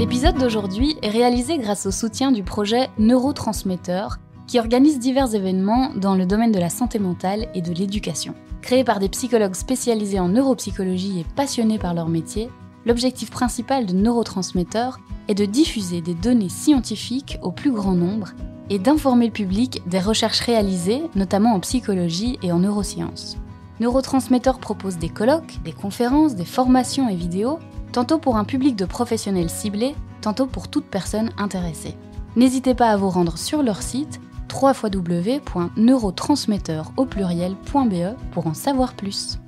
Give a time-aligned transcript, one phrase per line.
[0.00, 6.14] L'épisode d'aujourd'hui est réalisé grâce au soutien du projet Neurotransmetteur, qui organise divers événements dans
[6.14, 8.34] le domaine de la santé mentale et de l'éducation.
[8.62, 12.48] Créé par des psychologues spécialisés en neuropsychologie et passionnés par leur métier,
[12.86, 18.30] l'objectif principal de Neurotransmetteur est de diffuser des données scientifiques au plus grand nombre
[18.70, 23.36] et d'informer le public des recherches réalisées, notamment en psychologie et en neurosciences.
[23.80, 27.58] Neurotransmetteur propose des colloques, des conférences, des formations et vidéos,
[27.92, 31.96] tantôt pour un public de professionnels ciblés, tantôt pour toute personne intéressée.
[32.36, 34.20] N'hésitez pas à vous rendre sur leur site
[34.52, 39.38] www.neurotransmetteur pluriel.be pour en savoir plus.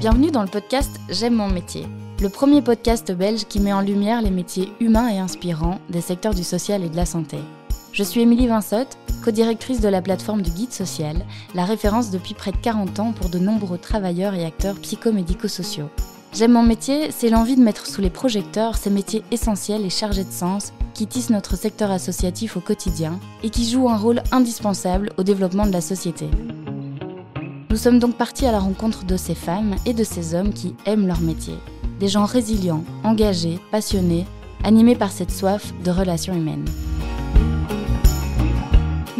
[0.00, 1.86] Bienvenue dans le podcast J'aime mon métier,
[2.22, 6.34] le premier podcast belge qui met en lumière les métiers humains et inspirants des secteurs
[6.34, 7.36] du social et de la santé.
[7.92, 11.16] Je suis Émilie Vinsotte, co-directrice de la plateforme du Guide Social,
[11.54, 15.90] la référence depuis près de 40 ans pour de nombreux travailleurs et acteurs psychomédico-sociaux.
[16.32, 20.22] J'aime mon métier, c'est l'envie de mettre sous les projecteurs ces métiers essentiels et chargés
[20.22, 25.10] de sens qui tissent notre secteur associatif au quotidien et qui jouent un rôle indispensable
[25.16, 26.28] au développement de la société.
[27.70, 30.76] Nous sommes donc partis à la rencontre de ces femmes et de ces hommes qui
[30.86, 31.54] aiment leur métier.
[31.98, 34.26] Des gens résilients, engagés, passionnés,
[34.62, 36.66] animés par cette soif de relations humaines.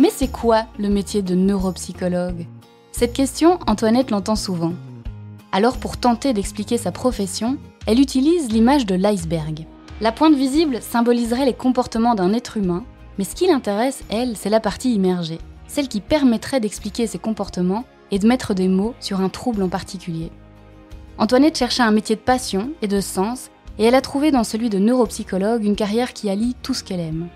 [0.01, 2.47] Mais c'est quoi le métier de neuropsychologue?
[2.91, 4.73] Cette question, Antoinette l'entend souvent.
[5.53, 9.67] Alors pour tenter d'expliquer sa profession, elle utilise l'image de l'iceberg.
[10.01, 12.83] La pointe visible symboliserait les comportements d'un être humain,
[13.19, 17.84] mais ce qui l'intéresse, elle, c'est la partie immergée, celle qui permettrait d'expliquer ses comportements
[18.11, 20.33] et de mettre des mots sur un trouble en particulier.
[21.19, 24.71] Antoinette cherchait un métier de passion et de sens, et elle a trouvé dans celui
[24.71, 27.28] de neuropsychologue une carrière qui allie tout ce qu'elle aime.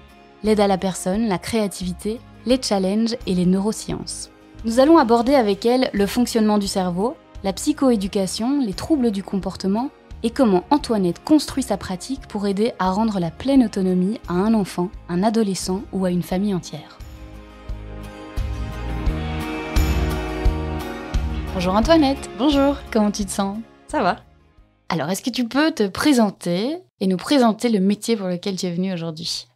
[0.44, 4.30] L'aide à la personne, la créativité, les challenges et les neurosciences.
[4.64, 9.90] Nous allons aborder avec elle le fonctionnement du cerveau, la psychoéducation, les troubles du comportement
[10.22, 14.54] et comment Antoinette construit sa pratique pour aider à rendre la pleine autonomie à un
[14.54, 16.98] enfant, un adolescent ou à une famille entière.
[21.52, 22.30] Bonjour Antoinette.
[22.38, 22.76] Bonjour.
[22.90, 23.58] Comment tu te sens?
[23.86, 24.16] Ça va.
[24.88, 28.66] Alors, est-ce que tu peux te présenter et nous présenter le métier pour lequel tu
[28.66, 29.46] es venue aujourd'hui?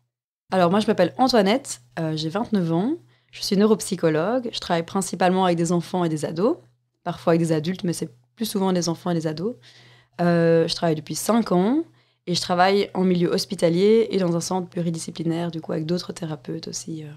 [0.52, 2.94] Alors, moi, je m'appelle Antoinette, euh, j'ai 29 ans,
[3.30, 6.56] je suis neuropsychologue, je travaille principalement avec des enfants et des ados
[7.04, 9.56] parfois avec des adultes, mais c'est plus souvent des enfants et des ados.
[10.20, 11.84] Euh, je travaille depuis 5 ans
[12.26, 16.12] et je travaille en milieu hospitalier et dans un centre pluridisciplinaire, du coup, avec d'autres
[16.12, 17.04] thérapeutes aussi.
[17.04, 17.12] Euh.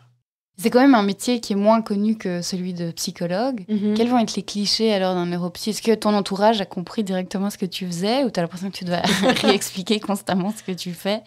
[0.58, 3.66] C'est quand même un métier qui est moins connu que celui de psychologue.
[3.68, 3.96] Mhm.
[3.96, 5.72] Quels vont être les clichés alors d'un neuropsy?
[5.72, 8.70] Est-ce que ton entourage a compris directement ce que tu faisais ou tu as l'impression
[8.70, 9.02] que tu dois
[9.42, 11.22] réexpliquer constamment ce que tu fais?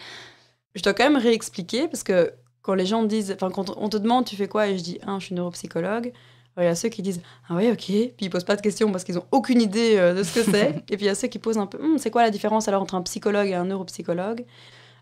[0.74, 2.32] Je dois quand même réexpliquer parce que
[2.64, 4.66] quand les gens disent, enfin quand on te demande tu fais quoi?
[4.66, 6.12] Et je dis, ah, je suis neuropsychologue,
[6.58, 7.84] il y a ceux qui disent Ah oui, ok.
[7.84, 10.50] Puis ils posent pas de questions parce qu'ils ont aucune idée euh, de ce que
[10.50, 10.76] c'est.
[10.90, 12.68] et puis il y a ceux qui posent un peu hum, C'est quoi la différence
[12.68, 14.44] alors entre un psychologue et un neuropsychologue?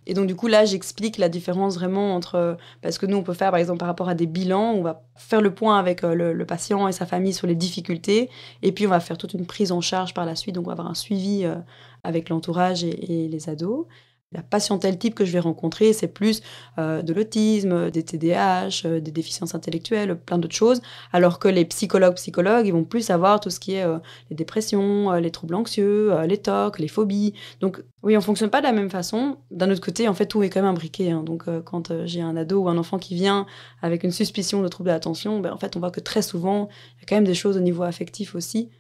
[0.06, 2.56] Et donc, du coup, là, j'explique la différence vraiment entre.
[2.81, 5.05] Parce que nous, on peut faire, par exemple, par rapport à des bilans, on va
[5.15, 8.28] faire le point avec euh, le, patient et sa famille sur les difficultés.
[8.62, 10.55] Et puis, on va faire toute une prise en charge par la suite.
[10.56, 11.55] Donc, on va avoir un suivi euh,
[12.03, 13.87] avec l'entourage et, les ados.
[14.32, 16.43] La patientèle type que je vais rencontrer, c'est plus
[16.78, 20.81] euh, de l'autisme, des TDAH, euh, des déficiences intellectuelles, plein d'autres choses.
[21.12, 23.98] Alors que les psychologues, psychologues, ils vont plus avoir tout ce qui est euh,
[24.31, 27.34] les dépressions, les troubles anxieux, les tocs, les phobies.
[27.60, 29.37] Donc oui, on fonctionne pas de la même façon.
[29.50, 31.10] D'un autre côté, en fait, tout est quand même imbriqué.
[31.10, 31.22] Hein.
[31.22, 33.47] Donc quand j'ai un ado ou un enfant qui vient
[33.82, 36.69] avec une suspicion de trouble de l'attention, ben, en fait, on voit que très souvent,
[36.97, 38.71] il y a quand même des choses au niveau affectif aussi.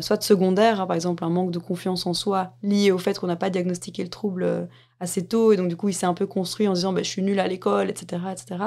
[0.00, 3.18] Soit de secondaire, hein, par exemple un manque de confiance en soi lié au fait
[3.18, 4.68] qu'on n'a pas diagnostiqué le trouble
[5.00, 7.08] assez tôt et donc du coup il s'est un peu construit en disant bah, je
[7.08, 8.62] suis nul à l'école etc etc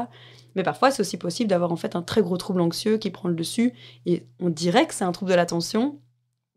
[0.56, 3.30] mais parfois c'est aussi possible d'avoir en fait un très gros trouble anxieux qui prend
[3.30, 3.74] le dessus
[4.06, 6.00] et on dirait que c'est un trouble de l'attention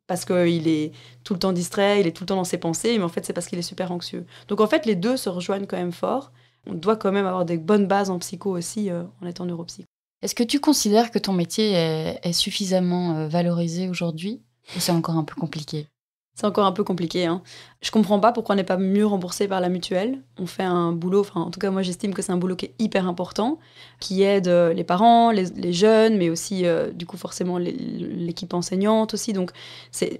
[0.07, 0.93] parce qu'il est
[1.25, 3.25] tout le temps distrait il est tout le temps dans ses pensées mais en fait
[3.27, 4.25] c'est parce qu'il est super anxieux.
[4.49, 6.33] Donc en fait les deux se rejoignent quand même fort.
[6.69, 9.85] On doit quand même avoir des bonnes bases en psycho aussi euh, en étant neuropsy
[10.23, 14.43] est-ce que tu considères que ton métier est, suffisamment euh, valorisé aujourd'hui?
[14.75, 15.89] Ou c'est encore un peu compliqué?
[16.37, 17.25] C'est encore un peu compliqué.
[17.25, 17.41] Hein.
[17.81, 20.19] Je comprends pas pourquoi on n'est pas mieux remboursé par la mutuelle.
[20.39, 22.67] On fait un boulot, enfin en tout cas moi j'estime que c'est un boulot qui
[22.67, 23.59] est hyper important,
[24.01, 29.15] qui aide euh, les parents, les, jeunes, mais aussi euh, du coup forcément l'équipe enseignante
[29.15, 29.33] aussi.
[29.33, 29.51] Donc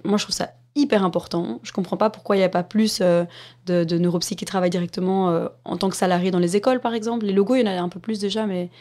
[0.03, 1.59] moi je trouve ça hyper important.
[1.61, 3.23] Je comprends pas pourquoi il n'y a pas plus euh,
[3.67, 7.27] de, de neuropsy qui travaillent directement en tant que salariés dans les écoles par exemple.
[7.27, 8.71] Les logos il y en a un peu plus déjà, mais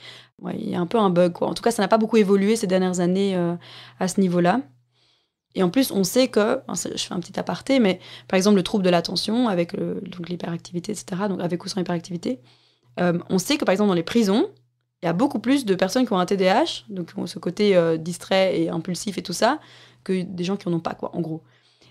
[0.54, 1.48] il y a un peu un bug quoi.
[1.48, 3.36] En tout cas ça n'a pas beaucoup évolué ces dernières années
[4.00, 4.62] à ce niveau-là.
[5.56, 7.98] Et en plus, on sait que, je fais un petit aparté, mais
[8.28, 9.72] par exemple, le trouble de l'attention avec
[10.28, 12.40] l'hyperactivité, etc., donc avec ou sans hyperactivité,
[13.00, 14.50] euh, on sait que par exemple, dans les prisons,
[15.02, 17.96] il y a beaucoup plus de personnes qui ont un TDAH, donc ce côté euh,
[17.96, 19.58] distrait et impulsif et tout ça,
[20.04, 21.42] que des gens qui n'en ont pas, quoi, en gros.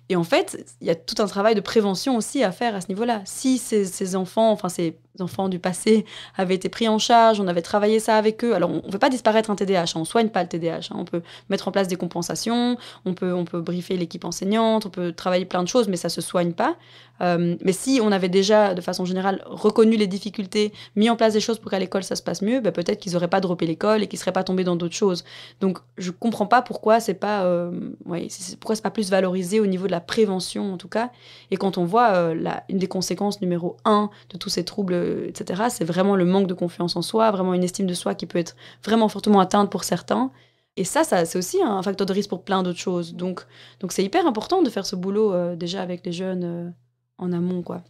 [0.10, 2.82] Et en fait, il y a tout un travail de prévention aussi à faire à
[2.82, 3.24] ce niveau-là.
[3.26, 6.06] Si ces, ces enfants, enfin ces enfants du passé
[6.38, 8.54] avaient été pris en charge, on avait travaillé ça avec eux.
[8.54, 10.90] Alors, on ne veut pas disparaître un TDAH, hein, on ne soigne pas le TDAH.
[10.92, 10.96] Hein.
[10.98, 14.90] On peut mettre en place des compensations, on peut, on peut briefer l'équipe enseignante, on
[14.90, 16.76] peut travailler plein de choses, mais ça ne se soigne pas.
[17.22, 21.34] Euh, mais si on avait déjà, de façon générale, reconnu les difficultés, mis en place
[21.34, 23.66] des choses pour qu'à l'école ça se passe mieux, ben peut-être qu'ils n'auraient pas droppé
[23.66, 25.24] l'école et qu'ils seraient pas tombés dans d'autres choses.
[25.62, 27.72] Donc, je comprends pas pourquoi c'est pas, euh,
[28.06, 28.28] ouais,
[28.60, 31.12] pourquoi pas plus valorisé au niveau de la prévention, en tout cas.
[31.52, 34.94] Et quand on voit euh, une des conséquences numéro un de tous ces troubles,
[35.28, 38.26] etc., c'est vraiment le manque de confiance en soi, vraiment une estime de soi qui
[38.26, 40.32] peut être vraiment fortement atteinte pour certains.
[40.78, 43.16] Et ça, ça c'est aussi un facteur de risque pour plein d'autres choses.
[43.16, 43.46] Donc,
[43.80, 46.70] donc c'est hyper important de faire ce boulot euh, déjà avec les jeunes euh,
[47.18, 47.84] en amont, quoi.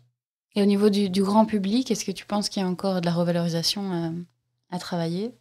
[0.55, 3.05] Et au niveau du, grand public, est-ce que tu penses qu'il y a encore de
[3.05, 4.09] la revalorisation euh,
[4.71, 5.33] à travailler?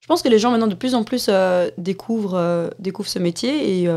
[0.00, 1.30] Je pense que les gens maintenant de plus en plus
[1.78, 3.88] découvrent, découvrent ce métier et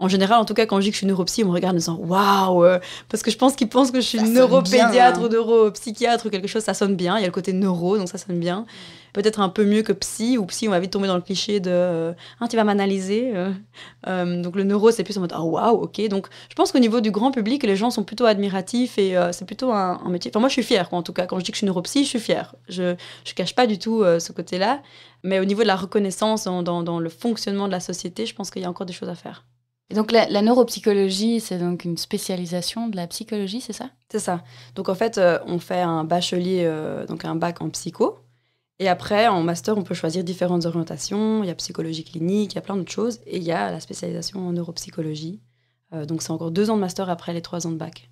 [0.00, 1.74] en général, en tout cas, quand je dis que je suis neuropsy, on me regarde
[1.74, 2.78] en disant waouh, euh,
[3.10, 6.62] parce que je pense qu'ils pensent que je suis neuropédiatre ou neuropsychiatre ou quelque chose,
[6.62, 7.18] ça sonne bien.
[7.18, 8.64] Il y a le côté neuro, donc ça sonne bien.
[9.12, 11.60] Peut-être un peu mieux que psy, ou psy, on va vite tomber dans le cliché
[11.60, 13.32] de euh, ah, tu vas m'analyser.
[14.06, 14.42] Euh.
[14.42, 16.08] donc le neuro, c'est plus en mode oh waouh, ok.
[16.08, 19.44] Donc je pense qu'au niveau du grand public, les gens sont plutôt admiratifs et c'est
[19.44, 20.30] plutôt un, métier.
[20.32, 21.26] Enfin, moi, je suis fière, en tout cas.
[21.26, 22.54] Quand je dis que je suis neuropsy, je suis fière.
[22.70, 24.80] Je ne cache pas du tout ce côté-là.
[25.24, 28.50] Mais au niveau de la reconnaissance dans, dans le fonctionnement de la société, je pense
[28.50, 29.44] qu'il y a encore des choses à faire.
[29.90, 33.90] Et donc la, neuropsychologie, c'est donc une spécialisation de la psychologie, c'est ça?
[34.08, 34.44] C'est ça.
[34.76, 38.18] Donc en fait, euh, on fait un bachelier, euh, donc un bac en psycho.
[38.78, 41.42] Et après, en master, on peut choisir différentes orientations.
[41.42, 43.18] Il y a psychologie clinique, il y a plein d'autres choses.
[43.26, 45.40] Et il y a la spécialisation en neuropsychologie.
[45.92, 48.10] Euh, donc c'est encore deux ans de master après les trois ans de bac.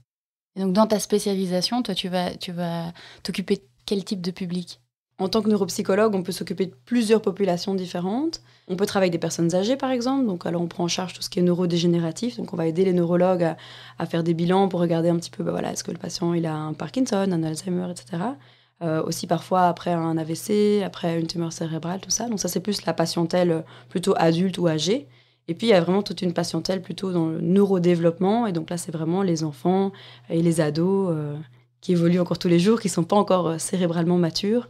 [0.56, 2.92] Et donc dans ta spécialisation, toi, tu vas, tu vas
[3.22, 4.80] t'occuper de quel type de public?
[5.18, 8.40] En tant que neuropsychologue, on peut s'occuper de plusieurs populations différentes.
[8.68, 10.26] On peut travailler avec des personnes âgées, par exemple.
[10.26, 12.36] Donc, alors, on prend en charge tout ce qui est neurodégénératif.
[12.36, 13.54] Donc, on va aider les neurologues
[13.98, 16.34] à, faire des bilans pour regarder un petit peu, bah, voilà, est-ce que le patient
[16.34, 18.22] il a un Parkinson, un Alzheimer, etc.
[18.80, 22.28] Euh, aussi parfois après un AVC, après une tumeur cérébrale, tout ça.
[22.28, 25.08] Donc, ça, c'est plus la patientèle plutôt adulte ou âgée.
[25.48, 28.46] Et puis, il y a vraiment toute une patientèle plutôt dans le neurodéveloppement.
[28.46, 29.90] Et donc là, c'est vraiment les enfants
[30.30, 31.34] et les ados euh,
[31.80, 34.68] qui évoluent encore tous les jours, qui ne sont pas encore euh, cérébralement matures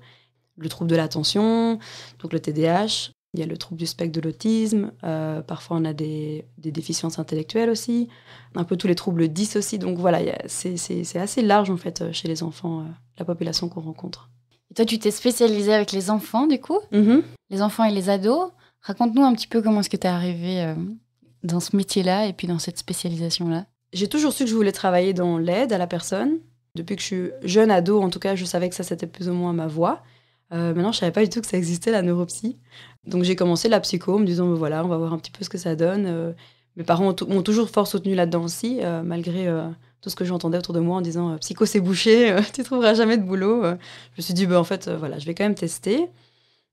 [0.59, 1.79] le trouble de l'attention,
[2.21, 3.11] donc le TDAH.
[3.35, 4.93] Il y a le trouble du spectre de l'autisme.
[5.05, 8.09] Euh, parfois, on a des, déficiences intellectuelles aussi.
[8.55, 9.79] Un peu tous les troubles 10 aussi.
[9.79, 12.85] Donc voilà, c'est assez large en fait euh, chez les enfants, euh,
[13.19, 14.31] la population qu'on rencontre.
[14.71, 16.79] Et toi, tu t'es spécialisée avec les enfants du coup?
[16.93, 17.23] Mm-hmm.
[17.51, 18.51] Les enfants et les ados.
[18.81, 20.75] Raconte-nous un petit peu comment est-ce que tu es arrivée
[21.43, 23.67] dans ce métier-là et puis dans cette spécialisation-là.
[23.93, 26.39] J'ai toujours su que je voulais travailler dans l'aide à la personne.
[26.75, 29.29] Depuis que je suis jeune ado, en tout cas, je savais que ça, c'était plus
[29.29, 30.03] ou moins ma voie.
[30.53, 32.57] Euh, maintenant, je savais pas du tout que ça existait, la neuropsy.
[33.07, 35.45] Donc, j'ai commencé la psycho en me disant, voilà, on va voir un petit peu
[35.45, 36.33] ce que ça donje euh,
[36.77, 39.53] mes parents m'ont toujours fort soutenu là-dedans aussi, euh, malgré
[40.01, 43.17] tout ce que j'entendais autour de moi en disant, psycho, c'est bouché, tu trouveras jamais
[43.17, 43.65] de boulot.
[43.65, 43.71] je
[44.17, 46.09] me suis dit, bah, en fait, voilà, je vais quand même tester.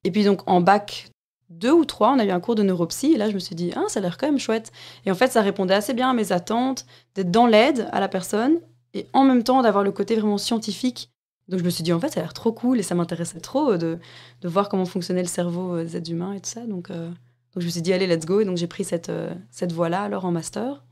[0.03, 1.09] Et puis, donc, en bac
[1.49, 3.13] 2 ou 3, on a eu un cours de neuropsy.
[3.13, 4.71] Et là, je me suis dit, ah, ça a l'air quand même chouette.
[5.05, 6.85] Et en fait, ça répondait assez bien à mes attentes,
[7.15, 8.59] d'être dans l'aide à la personne
[8.93, 11.09] et en même temps d'avoir le côté vraiment scientifique
[11.47, 13.39] donc je me suis dit, en fait, ça a l'air trop cool et ça m'intéressait
[13.39, 13.99] trop euh, de,
[14.41, 16.65] de, voir comment fonctionnait le cerveau euh, des êtres humains et tout ça.
[16.65, 18.39] Donc, euh, donc je me suis dit, allez, let's go.
[18.41, 19.11] Et donc j'ai pris cette,
[19.51, 20.83] cette voie-là alors en master.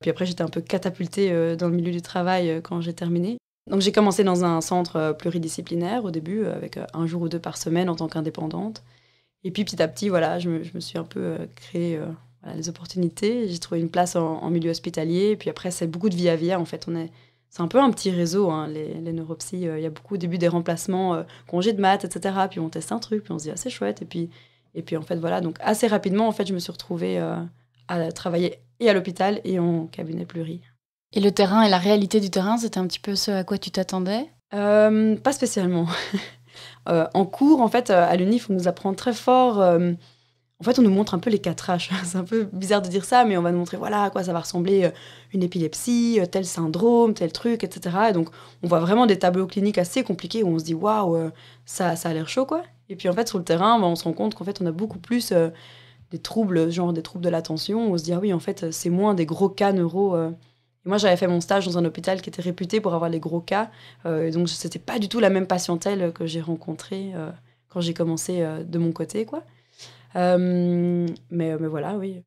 [0.00, 3.38] Puis après, j'étais un peu catapultée dans le milieu du travail quand j'ai terminé.
[3.70, 7.56] Donc j'ai commencé dans un centre pluridisciplinaire au début, avec un jour ou deux par
[7.56, 8.82] semaine en tant qu'indépendante.
[9.42, 11.98] Et puis petit à petit, voilà, je me, je me suis un peu créé
[12.54, 13.48] les opportunités.
[13.48, 15.34] J'ai trouvé une place en, milieu hospitalier.
[15.36, 16.60] Puis après, c'est beaucoup de vie à via.
[16.60, 17.10] En fait, on est
[17.50, 19.66] c'est un peu un petit réseau, hein, les, les neuropsies.
[19.68, 22.34] Euh, il y a beaucoup au début des remplacements, euh, congés de maths, etc.
[22.50, 24.02] Puis on teste un truc, puis on se dit, ah, c'est chouette.
[24.02, 24.30] Et puis,
[24.74, 25.40] et puis en fait, voilà.
[25.40, 27.36] Donc assez rapidement, en fait, je me suis retrouvée euh,
[27.88, 30.60] à travailler et à l'hôpital et en cabinet pluri.
[31.12, 33.58] Et le terrain et la réalité du terrain, c'était un petit peu ce à quoi
[33.58, 34.26] tu t'attendais?
[34.50, 35.86] Pas spécialement.
[36.86, 39.62] en cours, en fait, à l'UNIF, on nous apprend très fort
[40.58, 41.90] en fait, on nous montre un peu les quatre H.
[42.04, 44.24] C'est un peu bizarre de dire ça, mais on va nous montrer voilà à quoi
[44.24, 44.90] ça va ressembler euh,
[45.34, 47.96] une épilepsie, euh, tel syndrome, tel truc, etc.
[48.10, 48.30] Et donc,
[48.62, 51.30] on voit vraiment des tableaux cliniques assez compliqués où on se dit waouh, euh,
[51.66, 52.62] ça, ça a l'air chaud, quoi.
[52.88, 54.66] Et puis, en fait, sur le terrain, bah, on se rend compte qu'en fait, on
[54.66, 55.32] a beaucoup plus
[56.12, 57.92] des troubles, genre des troubles de l'attention.
[57.92, 60.16] On se dit ah oui, en fait, c'est moins des gros cas neuro.
[60.84, 63.40] Moi, j'avais fait mon stage dans un hôpital qui était réputé pour avoir les gros
[63.40, 63.70] cas.
[64.04, 67.12] et donc, c'était pas du tout la même patientèle que j'ai rencontrée
[67.68, 69.42] quand j'ai commencé de mon côté, quoi.
[70.16, 72.22] Euh, mais, mais voilà, oui.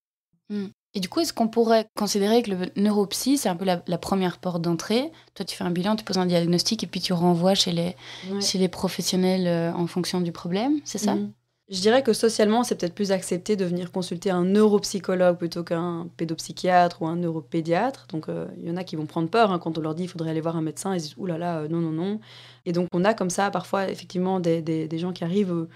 [0.49, 0.67] Hmm.
[0.95, 4.39] Et du coup, est-ce qu'on pourrait considérer que le neuropsy, c'est un peu la, première
[4.39, 5.11] porte d'entrée?
[5.35, 7.95] Toi, tu fais un bilan, tu poses un diagnostic et puis tu renvoies chez les,
[8.41, 11.13] chez les professionnels euh, en fonction du problème, c'est ça?
[11.13, 11.31] Mhm.
[11.69, 16.07] Je dirais que socialement, c'est peut-être plus accepté de venir consulter un neuropsychologue plutôt qu'un
[16.17, 18.07] pédopsychiatre ou un neuropédiatre.
[18.07, 20.03] Donc, euh, il y en a qui vont prendre peur hein, quand on leur dit
[20.03, 20.95] qu'il faudrait aller voir un médecin.
[20.95, 22.19] Ils disent, ouh là là, euh, non, non, non.
[22.65, 25.67] Et donc, on a comme ça parfois, effectivement, des, des, des gens qui arrivent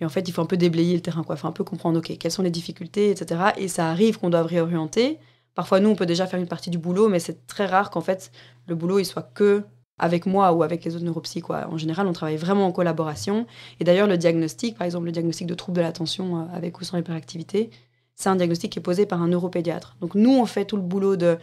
[0.00, 1.36] et en fait, il faut un peu déblayer le terrain, quoi.
[1.36, 3.52] Faut un peu comprendre, OK, quelles sont les difficultés, etc.
[3.56, 5.18] Et ça arrive qu'on doit réorienter.
[5.54, 8.02] Parfois, nous, on peut déjà faire une partie du boulot, mais c'est très rare qu'en
[8.02, 8.30] fait,
[8.66, 9.64] le boulot, il soit que
[9.98, 11.40] avec moi ou avec les autres neuropsy.
[11.40, 11.66] Quoi.
[11.70, 13.46] En général, on travaille vraiment en collaboration.
[13.80, 16.84] Et d'ailleurs, le diagnostic, par exemple, le diagnostic de trouble de l'attention euh, avec ou
[16.84, 17.70] sans hyperactivité,
[18.14, 19.96] c'est un diagnostic qui est posé par un neuropédiatre.
[20.00, 21.38] Donc nous, on fait tout le boulot de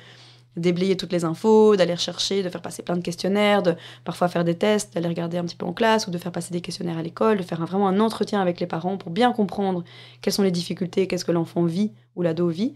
[0.55, 4.43] déblayer toutes les infos, d'aller chercher, de faire passer plein de questionnaires, de parfois faire
[4.43, 6.97] des tests, d'aller regarder un petit peu en classe ou de faire passer des questionnaires
[6.97, 9.83] à l'école, de faire vraiment un entretien avec les parents pour bien comprendre
[10.21, 12.73] quelles sont les difficultés, qu'est-ce que l'enfant vit ou l'ado vit.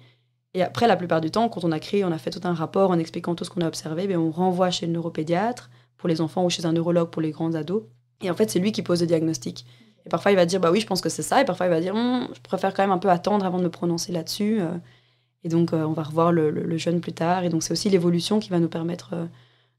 [0.54, 2.54] Et après, la plupart du temps, quand on a créé, on a fait tout un
[2.54, 6.10] rapport en expliquant tout ce qu'on a observé, ben on renvoie chez le neuropédiatre pour
[6.10, 7.84] les enfants ou chez un neurologue pour les grands ados.
[8.22, 9.66] Et en fait, c'est lui qui pose le diagnostic.
[10.06, 11.42] Et parfois, il va dire, bah oui, je pense que c'est ça.
[11.42, 13.64] Et parfois, il va dire, hum, je préfère quand même un peu attendre avant de
[13.64, 14.62] me prononcer là-dessus.
[15.44, 17.44] Et donc, euh, on va revoir le, jeune plus tard.
[17.44, 19.25] Et donc, c'est aussi l'évolution qui va nous permettre euh,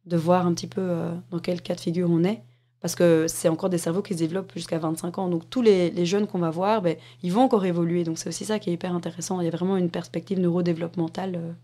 [0.07, 2.43] de voir un petit peu euh, dans quel cas de figure on est.
[2.81, 5.29] Parce que c'est encore des cerveaux qui se développent jusqu'à 25 ans.
[5.29, 8.05] Donc, tous les, jeunes qu'on va voir, ben, ils vont encore évoluer.
[8.05, 9.41] Donc, c'est aussi ça qui est hyper intéressant.
[9.41, 11.57] Il y a vraiment une perspective neurodéveloppementale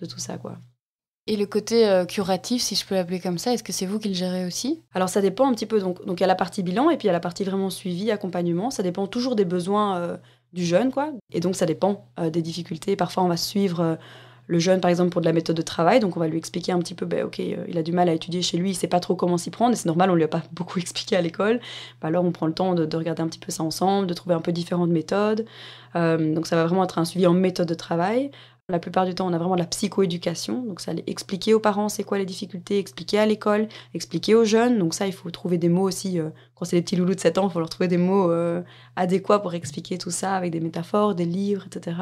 [0.00, 0.56] de tout ça, quoi.
[1.26, 4.08] Et le côté curatif, si je peux l'appeler comme ça, est-ce que c'est vous qui
[4.08, 4.82] le gérez aussi?
[4.94, 5.78] Alors ça dépend un petit peu.
[5.78, 7.44] Donc, donc il y a la partie bilan et puis il y a la partie
[7.44, 8.70] vraiment suivi, accompagnement.
[8.70, 10.18] Ça dépend toujours des besoins
[10.52, 11.10] du jeune, quoi.
[11.32, 12.96] Et donc, ça dépend euh, des difficultés.
[12.96, 13.94] Parfois, on va suivre euh,
[14.46, 16.00] le jeune, par exemple, pour de la méthode de travail.
[16.00, 18.08] Donc, on va lui expliquer un petit peu, ben, OK, euh, il a du mal
[18.08, 19.72] à étudier chez lui, il sait pas trop comment s'y prendre.
[19.72, 21.60] Et c'est normal, on lui a pas beaucoup expliqué à l'école.
[22.00, 24.34] Ben, alors, on prend le temps de, regarder un petit peu ça ensemble, de trouver
[24.34, 25.44] un peu différentes méthodes.
[25.94, 28.30] donc, ça va vraiment être un suivi en méthode de travail.
[28.70, 30.62] La plupart du temps, on a vraiment de la psychoéducation.
[30.62, 34.78] Donc, ça expliquer aux parents c'est quoi les difficultés, expliquer à l'école, expliquer aux jeunes.
[34.78, 36.18] Donc, ça, il faut trouver des mots aussi.
[36.18, 38.30] Euh, quand c'est des petits loulous de 7 ans, il faut leur trouver des mots
[38.30, 38.62] euh,
[38.96, 41.96] adéquats pour expliquer tout ça avec des métaphores, des livres, etc.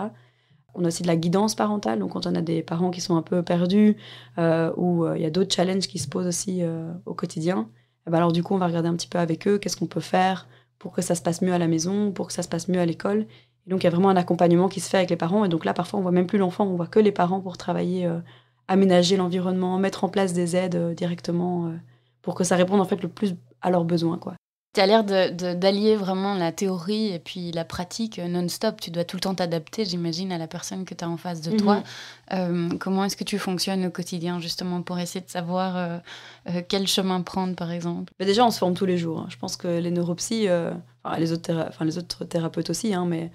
[0.75, 1.99] On a aussi de la guidance parentale.
[1.99, 3.97] Donc, quand on a des parents qui sont un peu perdus
[4.39, 6.63] euh, ou il y a d'autres challenges qui se posent aussi
[7.07, 7.69] au quotidien,
[8.07, 9.87] eh ben alors, du coup, on va regarder un petit peu avec eux qu'est-ce qu'on
[9.87, 10.47] peut faire
[10.79, 12.81] pour que ça se passe mieux à la maison, pour que ça se passe mieux
[12.81, 13.27] à l'école
[13.69, 15.45] donc il y a vraiment un accompagnement qui se fait avec les parents.
[15.45, 17.57] Et donc là, parfois, on voit même plus l'enfant, on voit que les parents pour
[17.57, 18.19] travailler, euh,
[18.67, 21.77] aménager l'environnement, mettre en place des aides euh, directement euh,
[22.23, 24.17] pour que ça réponde en fait le plus à leurs besoins.
[24.17, 24.35] Quoi.
[24.75, 28.81] Tu as l'air d'allier vraiment la théorie et puis la pratique non-stop.
[28.81, 31.41] Tu dois tout le temps t'adapter, j'imagine, à la personne que tu as en face
[31.41, 31.83] de toi.
[32.31, 32.79] Mhm.
[32.79, 36.01] comment est-ce que tu fonctionnes au quotidien, justement, pour essayer de savoir
[36.69, 38.13] quel chemin prendre, par exemple?
[38.21, 39.21] Mais Déjà, on se forme tous les jours.
[39.21, 39.27] Hein.
[39.31, 40.49] Je pense que les neuropsies,
[41.03, 43.33] enfin, les, autres enfin, les autres thérapeutes aussi, hein, mais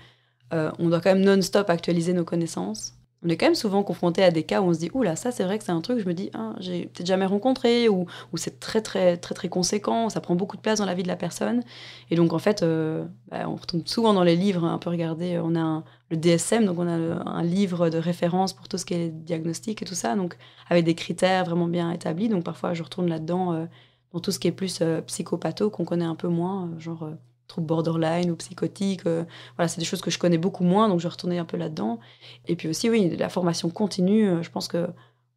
[0.53, 2.93] euh, on doit quand même non-stop actualiser nos connaissances.
[3.25, 5.31] On est quand même souvent confronté à des cas où on se dit oula ça
[5.31, 8.05] c'est vrai que c'est un truc je me dis ah, j'ai peut-être jamais rencontré ou,
[8.35, 11.07] c'est très très très très conséquent ça prend beaucoup de place dans la vie de
[11.07, 11.63] la personne
[12.11, 15.39] et donc en fait euh, bah, on retombe souvent dans les livres un peu regarder
[15.41, 18.93] on a le DSM donc on a un livre de référence pour tout ce qui
[18.93, 20.35] est diagnostic et tout ça donc
[20.69, 23.65] avec des critères vraiment bien établis donc parfois je retourne là-dedans euh,
[24.11, 27.09] dans tout ce qui est plus psychopatho qu'on connaît un peu moins genre
[27.47, 29.05] troubles borderline ou psychotiques.
[29.05, 29.25] Euh,
[29.57, 31.57] voilà, c'est des choses que je connais beaucoup moins, donc je vais retourner un peu
[31.57, 31.99] là-dedans.
[32.47, 34.27] Et puis aussi, oui, la formation continue.
[34.27, 34.87] Euh, je pense que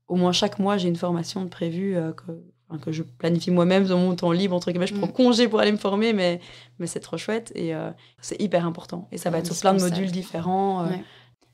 [0.08, 3.98] au moins chaque mois, j'ai une formation prévue euh, que, que je planifie moi-même dans
[3.98, 4.54] mon temps libre.
[4.54, 5.12] Entre guillemets, je prends mm.
[5.12, 6.40] congé pour aller me former, mais,
[6.78, 7.72] mais c'est trop chouette et
[8.20, 9.08] c'est hyper important.
[9.12, 10.86] Et ça va être sur plein de modules différents.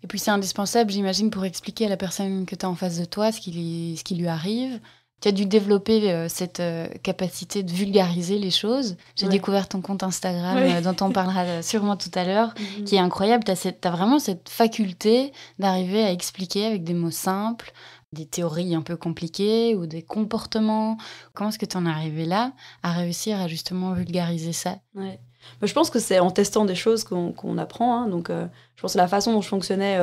[0.02, 2.98] Et puis c'est indispensable, j'imagine, pour expliquer à la personne que tu as en face
[2.98, 4.80] de toi ce qui, ce qui lui arrive
[5.22, 8.96] tu as dû développer euh, cette euh, capacité de vulgariser les choses.
[9.14, 12.84] J'ai découvert ton compte Instagram, euh, dont on parlera sûrement tout à l'heure, mhm.
[12.84, 13.44] qui est incroyable.
[13.44, 17.72] Tu as, vraiment cette faculté d'arriver à expliquer avec des mots simples
[18.12, 20.98] des théories un peu compliquées ou des comportements.
[21.32, 22.52] Comment est-ce que tu en es arrivé là,
[22.82, 24.76] à réussir à justement vulgariser ça?
[24.94, 25.18] Ouais.
[25.62, 27.96] Bah, je pense que c'est en testant des choses qu'on apprend.
[27.96, 28.08] Hein.
[28.08, 29.98] Donc, je pense que la façon dont je fonctionnais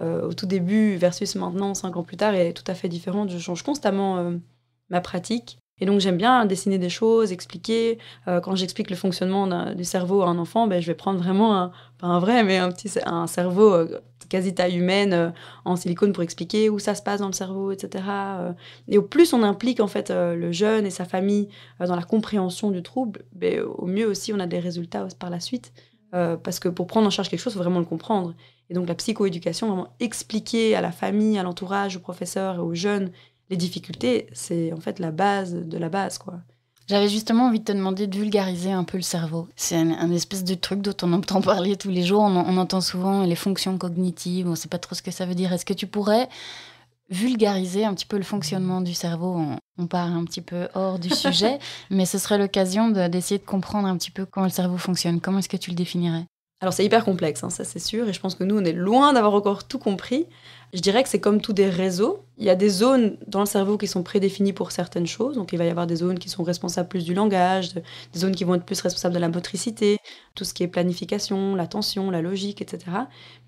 [0.00, 3.30] euh, au tout début versus maintenant, cinq ans plus tard, est tout à fait différente.
[3.30, 4.36] Je change constamment euh,
[4.88, 5.58] ma pratique.
[5.82, 7.98] Et donc j'aime bien dessiner des choses, expliquer.
[8.28, 11.56] Euh, quand j'explique le fonctionnement du cerveau à un enfant, ben, je vais prendre vraiment,
[11.56, 13.86] un, pas un vrai, mais un petit un cerveau
[14.28, 15.32] quasi taille humaine
[15.64, 18.04] en silicone pour expliquer où ça se passe dans le cerveau, etc.
[18.86, 21.48] et au plus on implique en fait le jeune et sa famille
[21.80, 25.40] dans la compréhension du trouble, ben, au mieux aussi on a des résultats par la
[25.40, 25.72] suite.
[26.12, 28.34] parce que pour prendre en charge quelque chose, il faut vraiment le comprendre.
[28.70, 32.74] Et donc la psychoéducation, vraiment expliquer à la famille, à l'entourage, aux professeurs et aux
[32.74, 33.10] jeunes
[33.50, 36.40] les difficultés, c'est en fait la base de la base, quoi.
[36.90, 39.46] J'avais justement envie de te demander de vulgariser un peu le cerveau.
[39.54, 42.22] C'est un, espèce de truc dont on entend parler tous les jours.
[42.22, 44.48] On, on entend souvent les fonctions cognitives.
[44.48, 45.52] On ne sait pas trop ce que ça veut dire.
[45.52, 46.28] Est-ce que tu pourrais
[47.08, 49.40] vulgariser un petit peu le fonctionnement du cerveau?
[49.78, 51.58] On, part un petit peu hors du sujet,
[51.90, 55.20] mais ce serait l'occasion d'essayer de, comprendre un petit peu comment le cerveau fonctionne.
[55.20, 56.26] Comment est-ce que tu le définirais?
[56.60, 58.72] Alors c'est hyper complexe, hein, ça c'est sûr, et je pense que nous on est
[58.72, 60.26] loin d'avoir encore tout compris.
[60.72, 62.24] Je dirais que c'est comme tous des réseaux.
[62.38, 65.34] Il y a des zones dans le cerveau qui sont prédéfinies pour certaines choses.
[65.34, 68.36] Donc il va y avoir des zones qui sont responsables plus du langage, des zones
[68.36, 69.98] qui vont être plus responsables de la motricité,
[70.36, 72.84] tout ce qui est planification, l'attention, la logique, etc.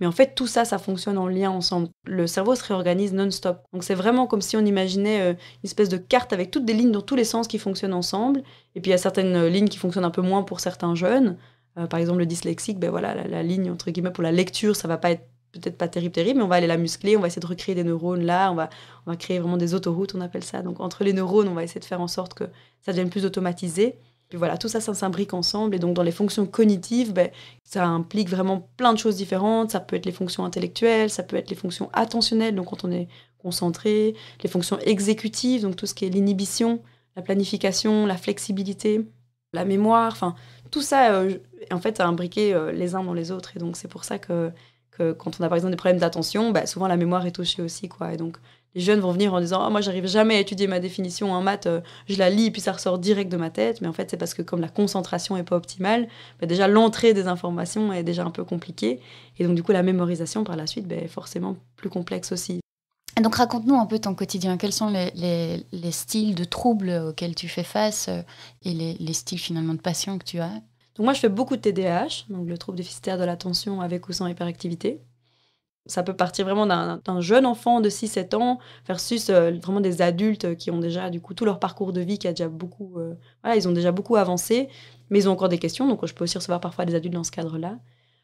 [0.01, 1.91] Mais en fait tout ça, ça fonctionne en lien ensemble.
[2.07, 3.59] Le cerveau se réorganise non-stop.
[3.73, 6.75] Donc c'est vraiment comme si on imaginait euh, une espèce de carte avec toutes des
[6.75, 8.43] lignes dans tous les sens qui fonctionnent ensemble.
[8.75, 11.37] Et puis il y a certaines lignes qui fonctionnent un peu moins pour certains jeunes.
[11.79, 14.89] Euh, par exemple, le dyslexique, ben voilà, la, ligne entre guillemets pour la lecture, ça
[14.89, 17.27] va pas être peut-être pas terrible, terrible, mais on va aller la muscler, on va
[17.27, 18.71] essayer de recréer des neurones là, on va,
[19.07, 20.63] on va créer vraiment des autoroutes, on appelle ça.
[20.63, 22.45] Donc entre les neurones, on va essayer de faire en sorte que
[22.81, 23.97] ça devienne plus automatisé.
[24.31, 25.75] Puis voilà, tout ça, ça s'imbrique ensemble.
[25.75, 27.31] Et donc dans les fonctions cognitives, ben,
[27.65, 29.71] ça implique vraiment plein de choses différentes.
[29.71, 32.91] Ça peut être les fonctions intellectuelles, ça peut être les fonctions attentionnelles, donc quand on
[32.91, 36.81] est concentré, les fonctions exécutives, donc tout ce qui est l'inhibition,
[37.15, 39.07] la planification, la flexibilité,
[39.53, 40.35] la mémoire, enfin
[40.71, 41.37] tout ça, euh,
[41.71, 43.57] en fait, a imbriqué euh, les uns dans les autres.
[43.57, 44.51] Et donc, c'est pour ça que,
[45.19, 47.89] quand on a par exemple des problèmes d'attention, bah, souvent la mémoire est touchée aussi.
[47.89, 48.13] Quoi.
[48.13, 48.37] Et donc,
[48.75, 51.43] les jeunes vont venir en disant oh, Moi, j'arrive jamais à étudier ma définition en
[51.43, 53.81] maths, euh, je la lis, puis ça ressort direct de ma tête.
[53.81, 56.09] Mais en fait, c'est parce que comme la concentration n'est pas optimale,
[56.41, 59.01] bah, déjà l'entrée des informations est déjà un peu compliquée.
[59.39, 62.63] Et donc, du coup, la mémorisation par la suite bah, est forcément plus complexe aussi.
[63.21, 64.57] Donc raconte-nous un peu ton quotidien.
[64.57, 68.23] Quels sont les, styles de troubles auxquels tu fais face euh,
[68.63, 70.53] et les, styles finalement de passion que tu as?
[70.97, 74.13] Donc moi je fais beaucoup de TDAH, donc le trouble déficitaire de l'attention avec ou
[74.13, 75.01] sans hyperactivité.
[75.87, 80.57] Ça peut partir vraiment d'un jeune enfant de 6-7 ans versus euh, vraiment des adultes
[80.57, 83.15] qui ont déjà du coup tout leur parcours de vie qui a déjà beaucoup euh,
[83.43, 84.69] voilà, ils ont déjà beaucoup avancé
[85.11, 87.25] mais ils ont encore des questions donc je peux aussi recevoir parfois des adultes dans
[87.25, 87.79] ce cadre-là.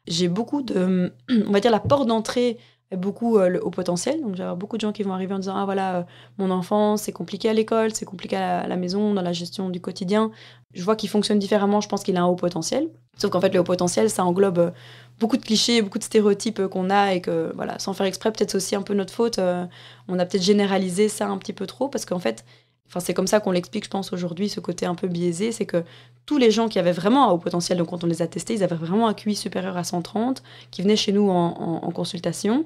[0.07, 1.11] J'ai beaucoup de
[1.47, 2.57] on va dire la porte d'entrée
[2.97, 4.21] beaucoup euh, au potentiel.
[4.21, 6.03] Donc, j'ai beaucoup de gens qui vont arriver en disant Ah voilà, euh,
[6.37, 9.79] mon enfant, c'est compliqué à l'école, c'est compliqué à la, maison, dans la gestion du
[9.79, 10.31] quotidien.
[10.73, 12.89] Je vois qu'il fonctionne différemment, je pense qu'il a un haut potentiel.
[13.17, 14.71] Sauf qu'en fait, le haut potentiel, ça englobe euh,
[15.19, 18.51] beaucoup de clichés, beaucoup de stéréotypes qu'on a et que, voilà, sans faire exprès, peut-être
[18.51, 19.39] c'est aussi un peu notre faute.
[20.07, 22.45] on a peut-être généralisé ça un petit peu trop parce qu'en fait,
[22.89, 25.67] Enfin, c'est comme ça qu'on l'explique, je pense, aujourd'hui, ce côté un peu biaisé, c'est
[25.67, 25.83] que
[26.25, 28.55] tous les gens qui avaient vraiment un haut potentiel, donc quand on les a testés,
[28.55, 32.65] ils avaient vraiment un QI supérieur à 130, qui venaient chez nous en, consultation.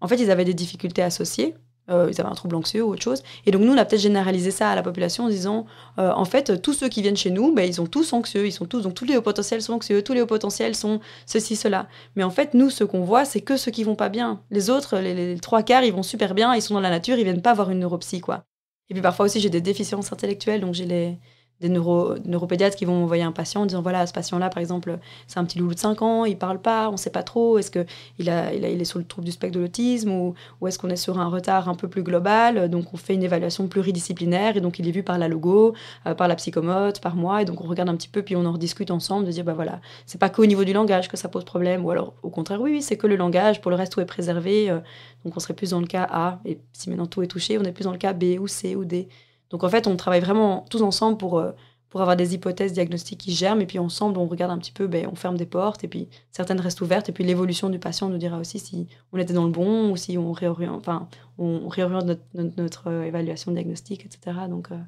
[0.00, 1.54] En fait, ils avaient des difficultés associées.
[1.88, 3.22] Euh, ils avaient un trouble anxieux ou autre chose.
[3.44, 5.66] Et donc, nous, on a peut-être généralisé ça à la population en disant,
[5.98, 8.52] euh, en fait, tous ceux qui viennent chez nous, ben, ils sont tous anxieux, ils
[8.52, 11.54] sont tous, donc tous les hauts potentiels sont anxieux, tous les hauts potentiels sont ceci,
[11.54, 11.86] cela.
[12.16, 14.40] Mais en fait, nous, ce qu'on voit, c'est que ceux qui vont pas bien.
[14.50, 17.24] Les autres, les, trois quarts, ils vont super bien, ils sont dans la nature, ils
[17.24, 18.44] viennent pas avoir une neuropsie, quoi.
[18.90, 21.18] Et puis parfois aussi, j'ai des déficiences intellectuelles, donc j'ai les,
[21.60, 24.98] des neuro, neuropédiatres qui vont m'envoyer un patient en disant voilà, ce patient-là, par exemple,
[25.26, 27.70] c'est un petit loulou de 5 ans, il parle pas, on sait pas trop, est-ce
[27.70, 27.86] qu'il
[28.18, 30.90] il, a, il, est sur le trouble du spectre de l'autisme ou, ou est-ce qu'on
[30.90, 34.60] est sur un retard un peu plus global Donc on fait une évaluation pluridisciplinaire et
[34.60, 35.74] donc il est vu par la logo,
[36.06, 38.44] euh, par la psychomote, par moi, et donc on regarde un petit peu, puis on
[38.44, 41.28] en rediscute ensemble de dire bah voilà, c'est pas qu'au niveau du langage que ça
[41.28, 44.00] pose problème, ou alors au contraire, oui, c'est que le langage, pour le reste tout
[44.00, 44.78] est préservé, euh,
[45.24, 47.62] donc on serait plus dans le cas A, et si maintenant tout est touché, on
[47.62, 49.08] est plus dans le cas B ou C ou D.
[49.50, 51.52] Donc en fait, on travaille vraiment tous ensemble pour, euh,
[51.88, 54.86] pour avoir des hypothèses diagnostiques qui germent, et puis ensemble, on regarde un petit peu,
[54.86, 58.08] ben, on ferme des portes, et puis certaines restent ouvertes, et puis l'évolution du patient
[58.08, 61.68] nous dira aussi si on était dans le bon, ou si on réoriente, enfin, on
[61.68, 64.36] réoriente notre, euh, évaluation diagnostique, etc.
[64.48, 64.78] Donc, euh,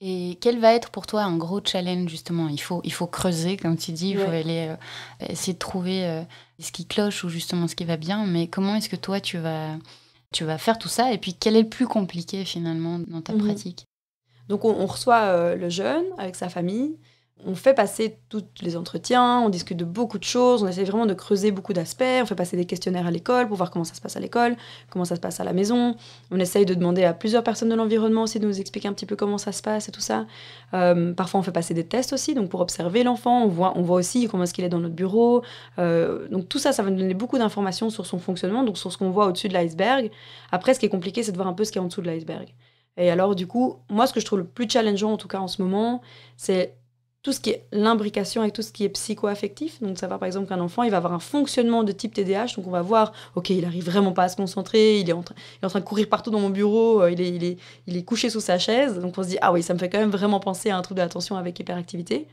[0.00, 2.48] Et quel va être pour toi un gros challenge justement?
[2.48, 4.74] Il faut, il faut creuser, comme tu dis, il faut aller
[5.28, 6.24] essayer de trouver
[6.60, 8.24] ce qui cloche ou justement ce qui va bien.
[8.24, 9.76] Mais comment est-ce que toi tu vas,
[10.32, 11.12] tu vas faire tout ça?
[11.12, 13.44] Et puis quel est le plus compliqué finalement dans ta mhm.
[13.44, 13.88] pratique?
[14.48, 16.96] Donc on, reçoit euh, le jeune avec sa famille,
[17.46, 21.06] on fait passer tous les entretiens, on discute de beaucoup de choses, on essaie vraiment
[21.06, 23.94] de creuser beaucoup d'aspects, on fait passer des questionnaires à l'école pour voir comment ça
[23.94, 24.56] se passe à l'école,
[24.90, 25.94] comment ça se passe à la maison.
[26.30, 29.06] On essaye de demander à plusieurs personnes de l'environnement aussi de nous expliquer un petit
[29.06, 30.26] peu comment ça se passe et tout ça.
[30.74, 34.26] Euh, parfois on fait passer des tests aussi, donc pour observer l'enfant, on voit, aussi
[34.28, 35.42] comment est-ce qu'il est dans notre bureau.
[35.78, 38.92] Euh, donc tout ça, ça va nous donner beaucoup d'informations sur son fonctionnement, donc sur
[38.92, 40.10] ce qu'on voit au-dessus de l'iceberg.
[40.50, 42.02] Après, ce qui est compliqué, c'est de voir un peu ce qui est en dessous
[42.02, 42.48] de l'iceberg.
[42.98, 45.38] Et alors, du coup, moi, ce que je trouve le plus challengeant, en tout cas
[45.38, 46.02] en ce moment,
[46.36, 46.74] c'est
[47.22, 49.80] tout ce qui est l'imbrication avec tout ce qui est psycho-affectif.
[49.82, 52.54] Donc, ça va par exemple qu'un enfant, il va avoir un fonctionnement de type TDAH.
[52.56, 55.22] Donc, on va voir, OK, il arrive vraiment pas à se concentrer, il est en,
[55.22, 58.02] train, il de courir partout dans mon bureau, euh, il, est, il, est, il est
[58.02, 58.98] couché sous sa chaise.
[58.98, 60.82] Donc, on se dit, ah oui, ça me fait quand même vraiment penser à un
[60.82, 62.26] trouble de l'attention avec hyperactivité.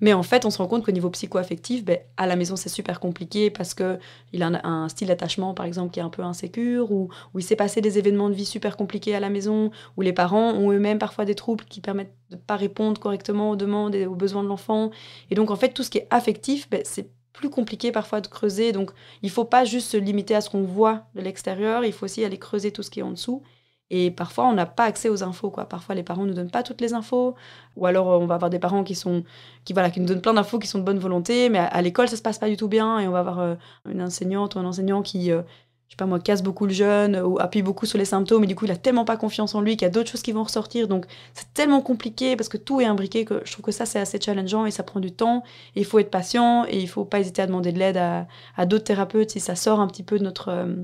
[0.00, 2.68] Mais en fait, on se rend compte qu'au niveau psychoaffectif, ben, à la maison, c'est
[2.68, 6.92] super compliqué parce qu'il a un, style d'attachement, par exemple, qui est un peu insécure,
[6.92, 10.02] ou, où il s'est passé des événements de vie super compliqués à la maison, où
[10.02, 13.56] les parents ont eux-mêmes parfois des troubles qui permettent de ne pas répondre correctement aux
[13.56, 14.90] demandes et aux besoins de l'enfant.
[15.30, 18.26] Et donc, en fait, tout ce qui est affectif, ben, c'est plus compliqué parfois de
[18.26, 18.72] creuser.
[18.72, 18.90] Donc,
[19.22, 22.04] il ne faut pas juste se limiter à ce qu'on voit de l'extérieur, il faut
[22.04, 23.42] aussi aller creuser tout ce qui est en dessous.
[23.90, 25.50] Et parfois, on n'a pas accès aux infos.
[25.50, 25.66] Quoi.
[25.66, 27.36] Parfois, les parents ne nous donnent pas toutes les infos.
[27.76, 29.22] Ou alors, on va avoir des parents qui, sont,
[29.64, 31.48] qui, voilà, qui nous donnent plein d'infos qui sont de bonne volonté.
[31.48, 32.98] Mais à, l'école, ça se passe pas du tout bien.
[32.98, 33.54] Et on va avoir euh,
[33.88, 35.42] une enseignante ou un enseignant qui, euh,
[35.86, 38.42] je sais pas moi, casse beaucoup le jeune ou appuie beaucoup sur les symptômes.
[38.42, 40.22] Et du coup, il a tellement pas confiance en lui qu'il y a d'autres choses
[40.22, 40.88] qui vont ressortir.
[40.88, 44.00] Donc, c'est tellement compliqué parce que tout est imbriqué que je trouve que ça, c'est
[44.00, 45.44] assez challengeant et ça prend du temps.
[45.76, 48.66] Et il faut être patient et il faut pas hésiter à demander de l'aide à,
[48.66, 50.74] d'autres thérapeutes si ça sort un petit peu de notre, euh,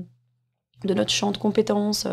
[0.85, 2.07] de notre champ de compétences.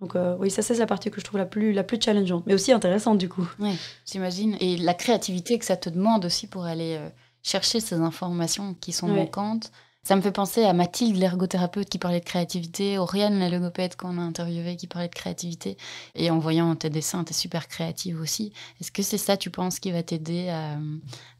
[0.00, 2.44] Donc euh, oui, ça c'est la partie que je trouve la plus, la plus challengeante,
[2.46, 3.48] mais aussi intéressante du coup.
[3.58, 4.56] Oui, j'imagine.
[4.60, 7.08] Et la créativité que ça te demande aussi pour aller euh,
[7.42, 9.70] chercher ces informations qui sont manquantes.
[10.02, 14.18] Ça me fait penser à Mathilde, l'ergothérapeute, qui parlait de créativité, Oriane, la logopède qu'on
[14.18, 15.78] a interviewée, qui parlait de créativité.
[16.14, 18.52] Et en voyant tes dessins, tu es super créative aussi.
[18.82, 20.76] Est-ce que c'est ça, tu penses, qui va t'aider à,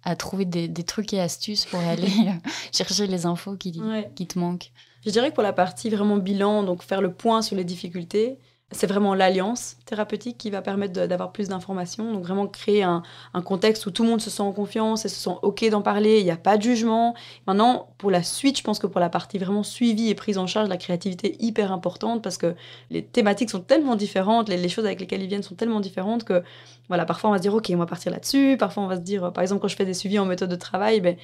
[0.02, 2.08] à, trouver des, des, trucs et astuces pour aller
[2.72, 3.78] chercher les infos qui,
[4.16, 4.72] qui te manquent?
[5.04, 8.38] Je dirais que pour la partie vraiment bilan, donc faire le point sur les difficultés,
[8.70, 12.12] c'est vraiment l'alliance thérapeutique qui va permettre d'avoir plus d'informations.
[12.12, 13.02] Donc vraiment créer un,
[13.44, 16.18] contexte où tout le monde se sent en confiance et se sent OK d'en parler,
[16.18, 17.14] il n'y a pas de jugement.
[17.46, 20.46] Maintenant, pour la suite, je pense que pour la partie vraiment suivie et prise en
[20.46, 22.54] charge, la créativité est hyper importante parce que
[22.90, 26.42] les thématiques sont tellement différentes, les, choses avec lesquelles ils viennent sont tellement différentes que
[26.88, 28.56] voilà, parfois on va se dire OK, on va partir là-dessus.
[28.58, 30.56] Parfois on va se dire, par exemple, quand je fais des suivis en méthode de
[30.56, 31.16] travail, ben,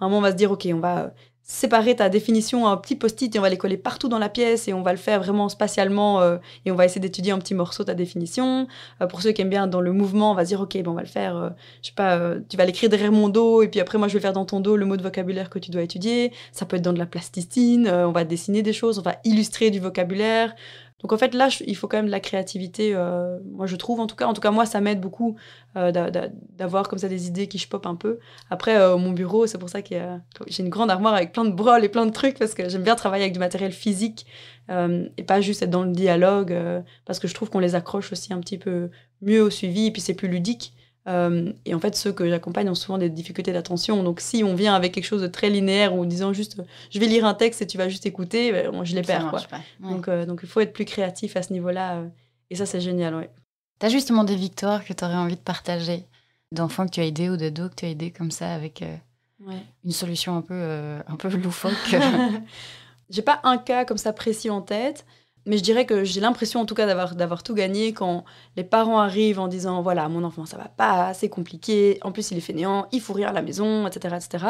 [0.00, 1.12] à un moment on va se dire OK, on va
[1.48, 4.66] séparer ta définition en petits post-it et on va les coller partout dans la pièce
[4.66, 7.54] et on va le faire vraiment spatialement euh, et on va essayer d'étudier un petit
[7.54, 8.66] morceau ta définition.
[9.00, 10.90] Euh, pour ceux qui aiment bien dans le mouvement, on va se dire ok, bon,
[10.90, 11.50] on va le faire, euh,
[11.82, 14.20] je sais pas, tu vas l'écrire derrière mon dos et puis après moi je vais
[14.20, 16.32] faire dans ton dos le mot de vocabulaire que tu dois étudier.
[16.50, 19.70] Ça peut être dans de la plasticine, on va dessiner des choses, on va illustrer
[19.70, 20.52] du vocabulaire.
[21.00, 24.00] Donc en fait là, il faut quand même de la créativité, euh, moi je trouve
[24.00, 24.26] en tout cas.
[24.26, 25.36] En tout cas moi ça m'aide beaucoup
[25.76, 25.92] euh,
[26.56, 28.18] d'avoir comme ça des idées qui je pop un peu.
[28.48, 29.94] Après euh, mon bureau, c'est pour ça que
[30.46, 32.82] j'ai une grande armoire avec plein de broles et plein de trucs parce que j'aime
[32.82, 34.26] bien travailler avec du matériel physique
[34.68, 36.56] et pas juste être dans le dialogue
[37.04, 38.90] parce que je trouve qu'on les accroche aussi un petit peu
[39.22, 40.75] mieux au suivi et puis c'est plus ludique.
[41.08, 44.02] Euh, et en fait, ceux que j'accompagne ont souvent des difficultés d'attention.
[44.02, 46.98] Donc, si on vient avec quelque chose de très linéaire ou en disant juste je
[46.98, 49.30] vais lire un texte et tu vas juste écouter, ben, je les perds.
[49.30, 49.40] Quoi.
[49.80, 51.96] Donc, euh, donc, il faut être plus créatif à ce niveau-là.
[51.96, 52.08] Euh,
[52.50, 53.14] et ça, c'est génial.
[53.14, 53.30] Ouais.
[53.78, 56.04] Tu as justement des victoires que tu aurais envie de partager
[56.52, 58.84] D'enfants que tu as aidés ou d'ados que tu as aidés comme ça avec
[59.84, 61.72] une solution un peu, un peu loufoque?
[63.10, 65.04] J'ai pas un cas comme ça précis en tête.
[65.46, 68.24] Mais je dirais que j'ai l'impression en tout cas d'avoir, tout gagné quand
[68.56, 72.30] les parents arrivent en disant voilà, mon enfant ça va pas, c'est compliqué, en plus
[72.32, 74.44] il est fainéant, il faut rire à la maison, etc., etc.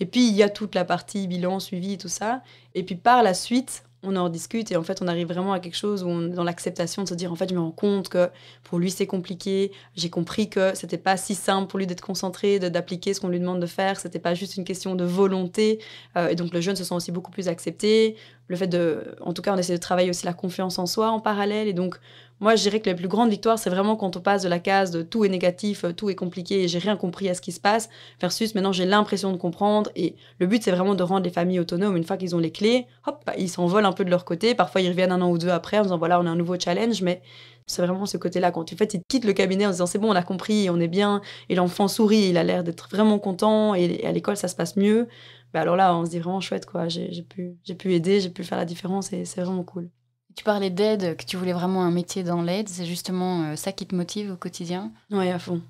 [0.00, 2.42] Et puis il y a toute la partie bilan, suivi, tout ça.
[2.74, 5.60] Et puis par la suite, on en discute et en fait on arrive vraiment à
[5.60, 7.70] quelque chose où on est dans l'acceptation de se dire en fait je me rends
[7.70, 8.30] compte que
[8.64, 9.72] pour lui c'est compliqué.
[9.94, 13.40] J'ai compris que c'était pas si simple pour lui d'être concentré d'appliquer ce qu'on lui
[13.40, 14.00] demande de faire.
[14.00, 15.80] C'était pas juste une question de volonté.
[16.16, 18.16] Euh, et donc le jeune se sent aussi beaucoup plus accepté.
[18.48, 21.10] Le fait de en tout cas on essaie de travailler aussi la confiance en soi
[21.10, 21.68] en parallèle.
[21.68, 21.98] Et donc
[22.40, 24.58] moi, je dirais que la plus grande victoire, c'est vraiment quand on passe de la
[24.58, 27.52] case de tout est négatif, tout est compliqué et j'ai rien compris à ce qui
[27.52, 29.90] se passe, versus maintenant j'ai l'impression de comprendre.
[29.94, 31.96] Et le but, c'est vraiment de rendre les familles autonomes.
[31.96, 34.54] Une fois qu'ils ont les clés, hop, bah, ils s'envolent un peu de leur côté.
[34.54, 36.58] Parfois, ils reviennent un an ou deux après en disant voilà, on a un nouveau
[36.58, 37.20] challenge, mais
[37.66, 38.50] c'est vraiment ce côté-là.
[38.52, 40.80] Quand en fait, ils quittent le cabinet en disant c'est bon, on a compris, on
[40.80, 44.48] est bien, et l'enfant sourit, il a l'air d'être vraiment content, et à l'école, ça
[44.48, 45.08] se passe mieux.
[45.52, 46.88] Bah alors là, on se dit vraiment chouette, quoi.
[46.88, 49.90] J'ai pu, pu aider, j'ai pu faire la différence, et c'est vraiment cool.
[50.36, 52.68] Tu parlais d'aide, que tu voulais vraiment un métier dans l'aide.
[52.68, 55.60] C'est justement euh, ça qui te motive au quotidien Oui, à fond.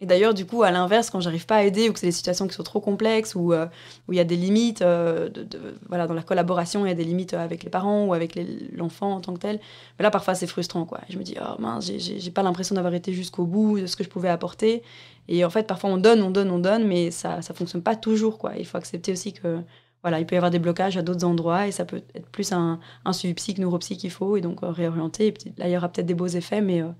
[0.00, 2.12] Et d'ailleurs, du coup, à l'inverse, quand j'arrive pas à aider ou que c'est des
[2.12, 3.66] situations qui sont trop complexes ou euh,
[4.08, 5.30] où il y a des limites, euh,
[5.88, 8.38] voilà, dans la collaboration, il y a des limites avec les parents ou avec
[8.72, 9.60] l'enfant en tant que tel.
[9.98, 11.00] Mais là, parfois, c'est frustrant, quoi.
[11.08, 14.02] Je me dis, oh mince, j'ai pas l'impression d'avoir été jusqu'au bout de ce que
[14.02, 14.82] je pouvais apporter.
[15.28, 17.94] Et en fait, parfois, on donne, on donne, on donne, mais ça, ça fonctionne pas
[17.94, 18.52] toujours, quoi.
[18.58, 19.60] Il faut accepter aussi que
[20.04, 22.52] voilà, il peut y avoir des blocages à d'autres endroits et ça peut être plus
[22.52, 25.28] un, un suivi psy que neuropsy qu'il faut et donc euh, réorienter.
[25.28, 26.90] Et là, il y aura peut-être des beaux effets, mais euh,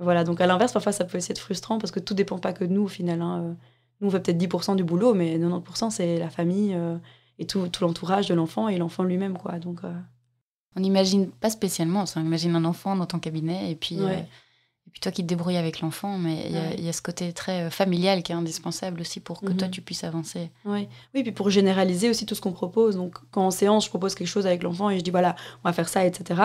[0.00, 0.24] voilà.
[0.24, 2.64] Donc à l'inverse, parfois, ça peut aussi être frustrant parce que tout dépend pas que
[2.64, 3.22] de nous au final.
[3.22, 3.42] Hein.
[3.44, 3.54] Euh.
[4.00, 6.76] Nous, on fait peut-être 10% du boulot, mais 90%, c'est la famille
[7.40, 9.58] et tout, tout l'entourage de l'enfant et l'enfant lui-même, quoi.
[9.58, 9.80] Donc,
[10.76, 13.98] On n'imagine pas spécialement, on imagine un enfant dans ton cabinet et puis
[14.88, 16.46] et puis toi qui te débrouilles avec l'enfant, mais
[16.78, 19.66] il y, a ce côté très euh, familial qui est indispensable aussi pour que toi
[19.66, 19.70] mhm.
[19.70, 20.50] tu puisses avancer.
[20.64, 22.96] Oui, oui, puis pour généraliser aussi tout ce qu'on propose.
[22.96, 25.68] Donc quand en séance je propose quelque chose avec l'enfant et je dis voilà, on
[25.68, 26.40] va faire ça, etc.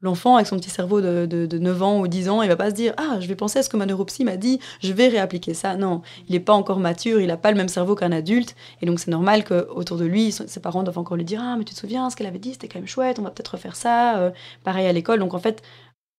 [0.00, 2.70] l'enfant avec son petit cerveau de, de, 9 ans ou 10 ans, il va pas
[2.70, 5.08] se dire ah je vais penser à ce que ma neuropsy m'a dit, je vais
[5.08, 5.76] réappliquer ça.
[5.76, 6.00] Non,
[6.30, 9.00] il n'est pas encore mature, il n'a pas le même cerveau qu'un adulte, et donc
[9.00, 11.74] c'est normal que autour de lui, ses parents doivent encore lui dire ah mais tu
[11.74, 14.16] te souviens ce qu'elle avait dit, c'était quand même chouette, on va peut-être refaire ça.
[14.16, 14.30] Euh,
[14.64, 15.62] pareil à l'école, donc en fait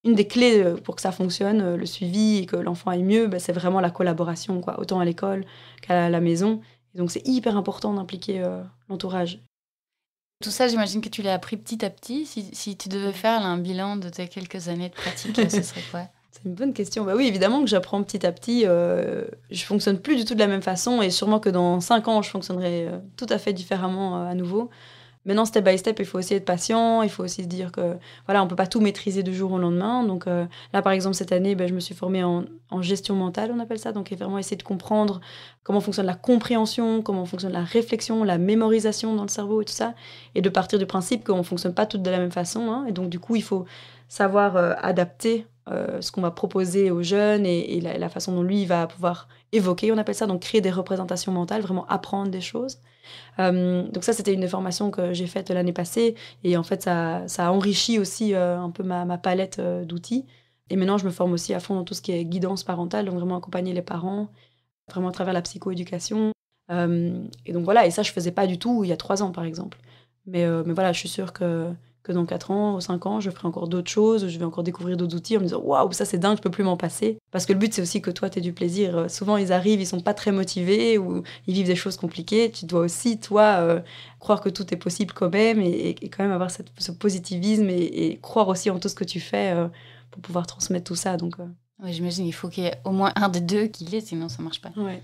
[0.04, 3.04] une des clés euh, pour que ça fonctionne, euh, le suivi et que l'enfant aille
[3.04, 5.46] mieux, bah, c'est vraiment la collaboration, quoi, autant à l'école
[5.82, 6.62] qu'à la maison.
[6.96, 8.46] Et donc c'est hyper important d'impliquer
[8.88, 9.40] l'entourage.
[10.44, 12.26] Tout ça, j'imagine que tu l'as appris petit à petit.
[12.26, 16.02] Si, tu devais faire un bilan de tes quelques années de pratique, ce serait quoi?
[16.34, 17.04] C'est une bonne question.
[17.06, 18.64] Bah oui, évidemment que j'apprends petit à petit.
[18.66, 22.08] Euh, je fonctionne plus du tout de la même façon et sûrement que dans cinq
[22.08, 24.72] ans, je fonctionnerai euh, tout à fait différemment euh, à nouveau.
[25.26, 27.02] Maintenant, step by step, il faut aussi être patient.
[27.02, 29.58] Il faut aussi se dire que voilà, on peut pas tout maîtriser du jour au
[29.58, 30.04] lendemain.
[30.04, 32.46] Donc euh, là, par exemple, cette année, ben, je me suis formée en,
[32.82, 33.92] gestion mentale, on appelle ça.
[33.92, 35.22] Donc, vraiment essayer de comprendre
[35.64, 39.74] comment fonctionne la compréhension, comment fonctionne la réflexion, la mémorisation dans le cerveau et tout
[39.74, 39.94] ça.
[40.34, 42.72] Et de partir du principe qu'on fonctionne pas toutes de la même façon.
[42.72, 42.86] Hein.
[42.88, 43.66] Et donc, du coup, il faut
[44.08, 48.44] savoir euh, adapter euh, ce qu'on va proposer aux jeunes et, la, la, façon dont
[48.44, 52.30] lui il va pouvoir évoquer, on appelle ça, donc créer des représentations mentales, vraiment apprendre
[52.30, 52.80] des choses.
[53.40, 56.16] Euh, donc ça, c'était une des formations que j'ai faite l'année passée.
[56.44, 59.86] Et en fait, ça, ça a enrichi aussi euh, un peu ma, ma palette euh,
[59.86, 60.26] d'outils.
[60.70, 63.06] Et maintenant, je me forme aussi à fond dans tout ce qui est guidance parentale,
[63.06, 64.30] donc vraiment accompagner les parents,
[64.90, 66.32] vraiment à travers la psychoéducation.
[66.70, 69.32] et donc voilà, et ça, je faisais pas du tout il y a trois ans,
[69.32, 69.78] par exemple.
[70.26, 71.70] Mais, mais voilà, je suis sûre que
[72.04, 74.64] que dans 4 ans ou 5 ans, je ferai encore d'autres choses, je vais encore
[74.64, 77.18] découvrir d'autres outils en me disant waouh, ça c'est dingue, je peux plus m'en passer.
[77.32, 78.98] Parce que le but c'est aussi que toi tu aies du plaisir.
[78.98, 82.52] Euh, souvent ils arrivent, ils sont pas très motivés ou ils vivent des choses compliquées.
[82.52, 83.80] Tu dois aussi, toi, euh,
[84.20, 88.50] croire que tout est possible quand même et, quand même avoir ce positivisme et, croire
[88.50, 89.68] aussi en tout ce que tu fais euh,
[90.12, 91.18] pour pouvoir transmettre tout ça.
[91.18, 91.36] Donc.
[91.84, 94.30] Oui, j'imagine il faut qu'il y ait au moins un des deux qui l'ait, sinon
[94.30, 94.72] ça marche pas.
[94.78, 95.04] Ouais.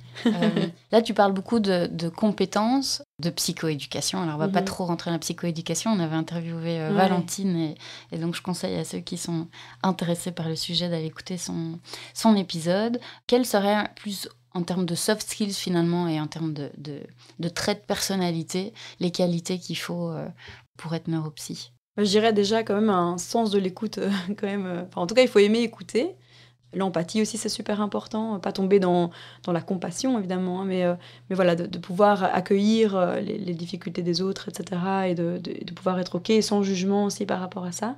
[0.94, 4.22] là, tu parles beaucoup de, compétences, de psychoéducation.
[4.22, 4.66] Alors, on va pas mhm.
[4.66, 5.92] trop rentrer dans la psychoéducation.
[5.92, 7.76] On avait interviewé euh, Valentine
[8.14, 9.48] et, donc je conseille à ceux qui sont
[9.84, 11.80] intéressés par le sujet d'aller écouter son,
[12.14, 13.02] son épisode.
[13.28, 17.82] Quels seraient plus en termes de soft skills finalement et en termes de, de, traits
[17.82, 20.26] de personnalité, les qualités qu'il faut euh,
[20.78, 21.74] pour être neuropsy?
[21.98, 24.88] Je dirais déjà quand même un sens de l'écoute, euh, quand même.
[24.96, 26.16] en tout cas, il faut aimer écouter.
[26.74, 28.40] L'empathie aussi, c'est super important.
[28.40, 29.10] Pas tomber dans,
[29.44, 30.94] dans la compassion, évidemment, hein, mais, euh,
[31.30, 34.82] mais voilà, de, pouvoir accueillir euh, les, difficultés des autres, etc.
[35.08, 37.98] Et de, pouvoir être OK sans jugement aussi par rapport à ça.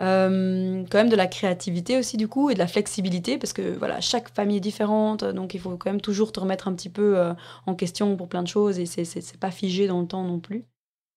[0.00, 3.76] Euh, quand même de la créativité aussi, du coup, et de la flexibilité, parce que
[3.76, 6.88] voilà, chaque famille est différente, donc il faut quand même toujours te remettre un petit
[6.88, 7.20] peu
[7.66, 10.64] en question pour plein de choses, et c'est pas figé dans le temps non plus.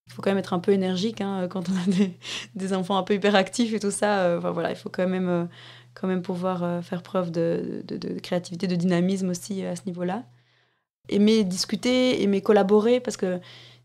[0.08, 2.18] Il faut quand même être un peu énergique hein, quand on a des,
[2.56, 4.38] des, enfants un peu hyperactifs et tout ça.
[4.40, 5.48] voilà, il faut quand même
[5.94, 9.84] quand même pouvoir euh, faire preuve de, de, créativité, de dynamisme aussi euh, à ce
[9.86, 10.24] niveau-là.
[11.10, 13.40] Aimer discuter, aimer collaborer, parce que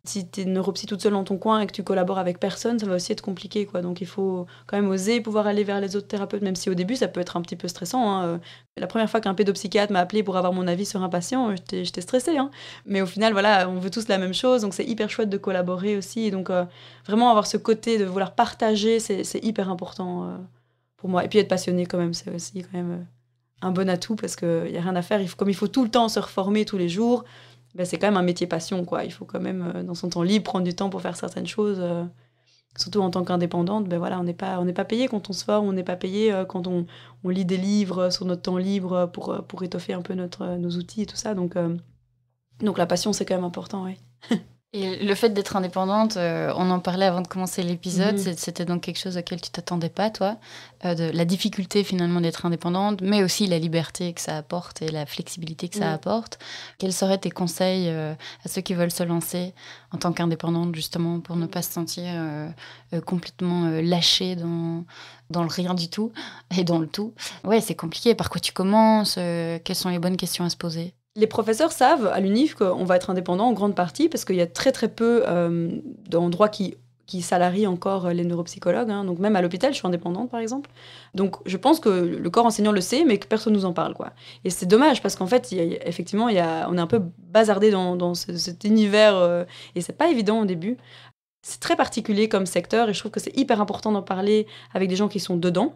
[0.05, 2.79] si tu es neuropsy toute seule dans ton coin et que tu collabores avec personne,
[2.79, 3.67] ça va aussi être compliqué.
[3.67, 3.83] Quoi.
[3.83, 6.75] Donc il faut quand même oser pouvoir aller vers les autres thérapeutes, même si au
[6.75, 8.11] début ça peut être un petit peu stressant.
[8.11, 8.25] Hein.
[8.25, 8.39] Euh,
[8.77, 12.01] la première fois qu'un pédopsychiatre m'a appelé pour avoir mon avis sur un patient, j'étais
[12.01, 12.39] stressée.
[12.39, 12.51] Hein.
[12.87, 15.39] Mais au final, voilà, on veut tous la même chose, donc c'est hyper chouette de
[15.39, 16.31] collaborer aussi.
[16.31, 16.51] Donc
[17.07, 20.39] vraiment avoir ce côté de vouloir partager, c'est hyper important
[20.99, 21.25] pour moi.
[21.25, 23.05] Et puis être passionné quand même, c'est aussi quand même euh,
[23.63, 25.23] un bon atout parce qu'il n'y a rien à faire.
[25.23, 27.25] Il comme il faut tout le temps se reformer tous les jours,
[27.75, 28.85] ben c'est quand même un métier passion.
[28.85, 29.05] Quoi.
[29.05, 31.47] Il faut quand même, euh, dans son temps libre, prendre du temps pour faire certaines
[31.47, 31.79] choses.
[31.81, 32.05] Euh,
[32.77, 35.45] surtout en tant qu'indépendante, ben voilà, on n'est pas, on pas payé quand on se
[35.45, 36.87] forme, on n'est pas payé quand on,
[37.25, 40.71] on, lit des livres sur notre temps libre pour, pour étoffer un peu notre, nos
[40.77, 41.35] outils et tout ça.
[41.35, 41.57] Donc,
[42.61, 43.87] donc la passion, c'est quand même important.
[44.75, 48.35] Et le fait d'être indépendante, euh, on en parlait avant de commencer l'épisode, mhm.
[48.37, 50.37] c'était donc quelque chose auquel tu t'attendais pas, toi,
[50.85, 54.89] euh, de la difficulté finalement d'être indépendante, mais aussi la liberté que ça apporte et
[54.89, 56.39] la flexibilité que ça apporte.
[56.77, 58.13] Quels seraient tes conseils euh,
[58.45, 59.55] à ceux qui veulent se lancer
[59.91, 62.05] en tant qu'indépendante, justement, pour ne pas se sentir
[63.07, 64.85] complètement lâché dans,
[65.31, 66.13] dans le rien du tout
[66.55, 67.15] et dans le tout?
[67.43, 68.15] Ouais, c'est compliqué.
[68.15, 69.15] Par quoi tu commences?
[69.15, 70.93] Quelles sont les bonnes questions à se poser?
[71.19, 74.41] Les professeurs savent à l'UNIF qu'on va être indépendant en grande partie parce qu'il y
[74.41, 75.69] a très très peu euh,
[76.09, 76.77] d'endroits qui,
[77.07, 78.91] qui salarient encore les neuropsychologues.
[78.91, 79.05] Hein.
[79.05, 80.71] Donc même à l'hôpital, je suis indépendante par exemple.
[81.15, 83.95] Donc je pense que le corps enseignant le sait, mais que personne nous en parle.
[83.95, 84.13] quoi.
[84.45, 89.17] Et c'est dommage parce qu'en fait, effectivement, on est un peu bazardé dans, cet univers
[89.17, 90.77] euh, et c'est pas évident au début.
[91.43, 94.89] C'est très particulier comme secteur et je trouve que c'est hyper important d'en parler avec
[94.89, 95.75] des gens qui sont dedans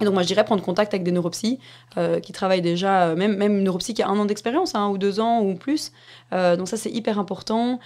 [0.00, 1.58] et donc moi je dirais prendre contact avec des neuropsies
[1.96, 4.88] euh, qui travaillent déjà, euh, même, même une neuropsie qui a un an d'expérience, hein,
[4.88, 5.92] ou deux ans ou plus.
[6.32, 7.80] Euh, donc ça c'est hyper important.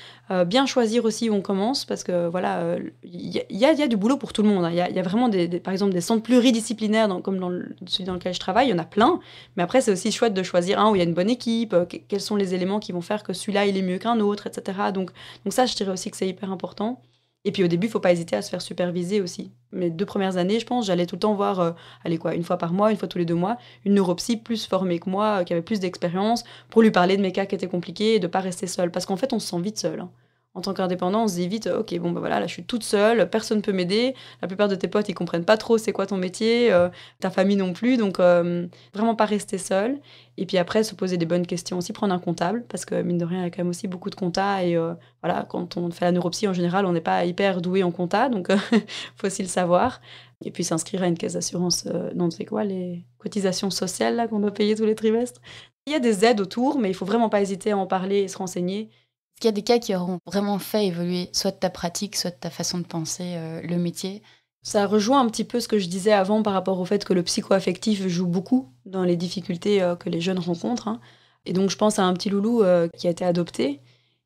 [0.47, 4.17] bien choisir aussi où on commence parce que voilà, il y, y, a du boulot
[4.17, 4.65] pour tout le monde.
[4.65, 4.71] Hein.
[4.71, 7.51] Il y, a, vraiment des, par exemple des centres pluridisciplinaires comme dans
[7.87, 9.21] celui dans lequel je travaille, il y en a plein.
[9.57, 11.77] Mais après c'est aussi chouette de choisir un où il y a une bonne équipe,
[12.09, 14.79] quels sont les éléments qui vont faire que celui-là il est mieux qu'un autre, etc.
[14.93, 15.11] Donc,
[15.45, 17.03] donc ça je dirais aussi que c'est hyper important.
[17.45, 19.51] Et puis au début, faut pas hésiter à se faire superviser aussi.
[19.73, 21.73] Mes deux premières années, je pense, j'allais tout le temps voir, euh,
[22.05, 24.67] allez quoi, une fois par mois, une fois tous les deux mois, une neuropsy plus
[24.67, 27.55] formée que moi, euh, qui avait plus d'expérience, pour lui parler de mes cas qui
[27.55, 28.91] étaient compliqués et de pas rester seule.
[28.91, 30.01] Parce qu'en fait, on se sent vite seul.
[30.01, 30.11] Hein
[30.55, 32.83] en tant qu'indépendant, on se dit vite, ok, bon, bah voilà, là, je suis toute
[32.83, 34.15] seule, personne ne peut m'aider.
[34.43, 36.89] La plupart de tes potes, ils comprennent pas trop c'est quoi ton métier, euh,
[37.21, 37.97] ta famille non plus.
[37.97, 40.01] Donc, euh, vraiment pas rester seule.
[40.39, 43.19] Et puis après, se poser des bonnes questions aussi, prendre un comptable, parce que mine
[43.19, 44.65] de rien, il y a quand même aussi beaucoup de compta.
[44.65, 47.85] Et euh, voilà, quand on fait la neuropsie, en général, on n'est pas hyper doué
[47.85, 48.49] en compta, donc
[49.17, 50.01] faut aussi le savoir.
[50.45, 54.53] Et puis s'inscrire à une caisse d'assurance, non, c'est quoi, les cotisations sociales qu'on doit
[54.53, 55.41] payer tous les trimestres?
[55.87, 58.21] Il y a des aides autour, mais il faut vraiment pas hésiter à en parler
[58.21, 58.91] et se renseigner.
[59.41, 62.51] Qu'il y a des cas qui auront vraiment fait évoluer soit ta pratique, soit ta
[62.51, 64.23] façon de penser euh, le métier
[64.63, 67.15] Ça rejoint un petit peu ce que je disais avant par rapport au fait que
[67.15, 70.89] le psychoaffectif joue beaucoup dans les difficultés euh, que les jeunes rencontrent.
[70.89, 71.01] Hein.
[71.47, 73.81] Et donc je pense à un petit loulou euh, qui a été adopté.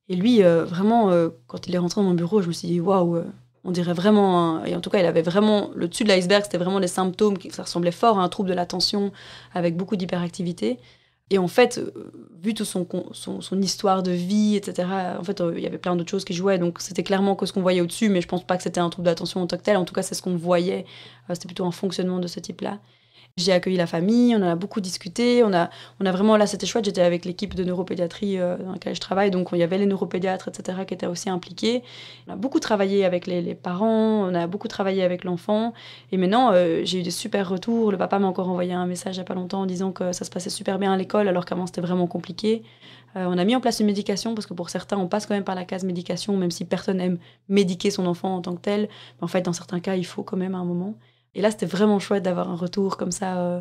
[0.09, 1.11] Et lui, vraiment,
[1.47, 3.23] quand il est rentré dans mon bureau, je me suis dit, waouh,
[3.65, 6.59] on dirait vraiment, et en tout cas, il avait vraiment, le dessus de l'iceberg, c'était
[6.59, 9.13] vraiment les symptômes, ça ressemblait fort à un trouble de l'attention
[9.55, 10.79] avec beaucoup d'hyperactivité.
[11.31, 11.91] Et en fait, euh,
[12.43, 15.97] vu toute son, son, histoire de vie, etc., en fait, euh, il y avait plein
[15.97, 16.59] d'autres choses qui jouaient.
[16.59, 18.91] Donc, c'était clairement que ce qu'on voyait au-dessus, mais je pense pas que c'était un
[18.91, 19.77] trouble d'attention en tant que tel.
[19.79, 20.85] En tout cas, c'est ce qu'on voyait.
[21.31, 22.79] Euh, c'était plutôt un fonctionnement de ce type-là.
[23.37, 25.43] J'ai accueilli la famille, on en a beaucoup discuté.
[25.43, 25.69] On a,
[25.99, 26.85] on a vraiment, là, c'était chouette.
[26.85, 29.33] J'étais avec l'équipe de neuropédiatrie euh, dans laquelle je travaille.
[29.33, 31.83] Donc, il y avait les neuropédiatres, etc., qui étaient aussi impliqués.
[32.29, 35.73] On a beaucoup travaillé avec les, parents, on a beaucoup travaillé avec l'enfant.
[36.13, 37.91] Et maintenant, euh, j'ai eu des super retours.
[37.91, 40.13] Le papa m'a encore envoyé un message il n'y a pas longtemps en disant que
[40.13, 42.63] ça se passait super bien à l'école, alors qu'avant, c'était vraiment compliqué.
[43.17, 45.35] Euh, on a mis en place une médication parce que pour certains, on passe quand
[45.35, 47.19] même par la case médication, même si personne aime
[47.49, 48.89] médiquer son enfant en tant que tel.
[49.21, 50.95] en fait, dans certains cas, il faut quand même à un moment.
[51.35, 53.61] Et là, c'était vraiment chouette d'avoir un retour comme ça euh,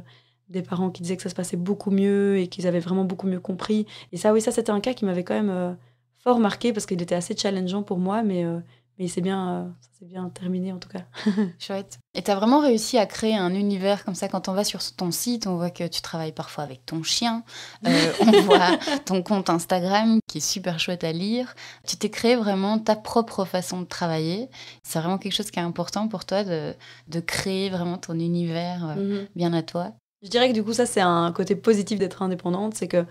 [0.50, 3.28] des parents qui disaient que ça se passait beaucoup mieux et qu'ils avaient vraiment beaucoup
[3.28, 3.86] mieux compris.
[4.12, 5.74] Et ça, oui, ça, c'était un cas qui m'avait quand même euh,
[6.20, 8.60] fort marqué parce qu'il était assez challengeant pour moi, mais euh,
[9.00, 9.70] mais c'est bien, euh,
[10.02, 11.04] bien terminé en tout cas.
[11.60, 12.00] Chouette.
[12.14, 14.28] Et tu as vraiment réussi à créer un univers comme ça.
[14.28, 17.44] Quand on va sur ton site, on voit que tu travailles parfois avec ton chien.
[17.88, 21.56] Euh, on voit ton compte Instagram qui est super chouette à lire.
[21.88, 24.50] Tu t'es créé vraiment ta propre façon de travailler.
[24.84, 26.76] C'est vraiment quelque chose qui est important pour toi de,
[27.08, 29.28] de créer vraiment ton univers euh, mhm.
[29.36, 29.94] bien à toi.
[30.22, 32.76] Je dirais que du coup, ça, c'est un côté positif d'être indépendante.
[32.76, 33.06] C'est que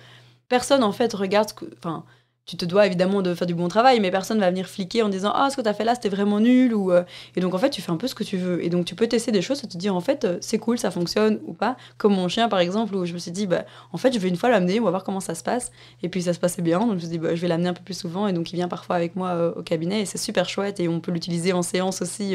[0.48, 1.50] personne en fait regarde.
[1.78, 2.04] Enfin,
[2.44, 5.08] tu te dois évidemment de faire du bon travail, mais personne va venir fliquer en
[5.08, 6.74] disant Ah, ce que tu as fait là, c'était vraiment nul.
[6.74, 7.04] Ou, euh,
[7.36, 8.64] Et donc, en fait, tu fais un peu ce que tu veux.
[8.64, 10.76] Et donc, tu peux tester des choses et te dire En fait, euh, c'est cool,
[10.76, 11.76] ça fonctionne ou pas.
[11.98, 14.28] Comme mon chien, par exemple, où je me suis dit bah, En fait, je vais
[14.28, 15.70] une fois l'amener, on va voir comment ça se passe.
[16.02, 16.80] Et puis, ça se passait bien.
[16.80, 18.26] Donc, je me suis dit bah, Je vais l'amener un peu plus souvent.
[18.26, 20.00] Et donc, il vient parfois avec moi euh, au cabinet.
[20.00, 20.80] Et c'est super chouette.
[20.80, 22.34] Et on peut l'utiliser en séance aussi.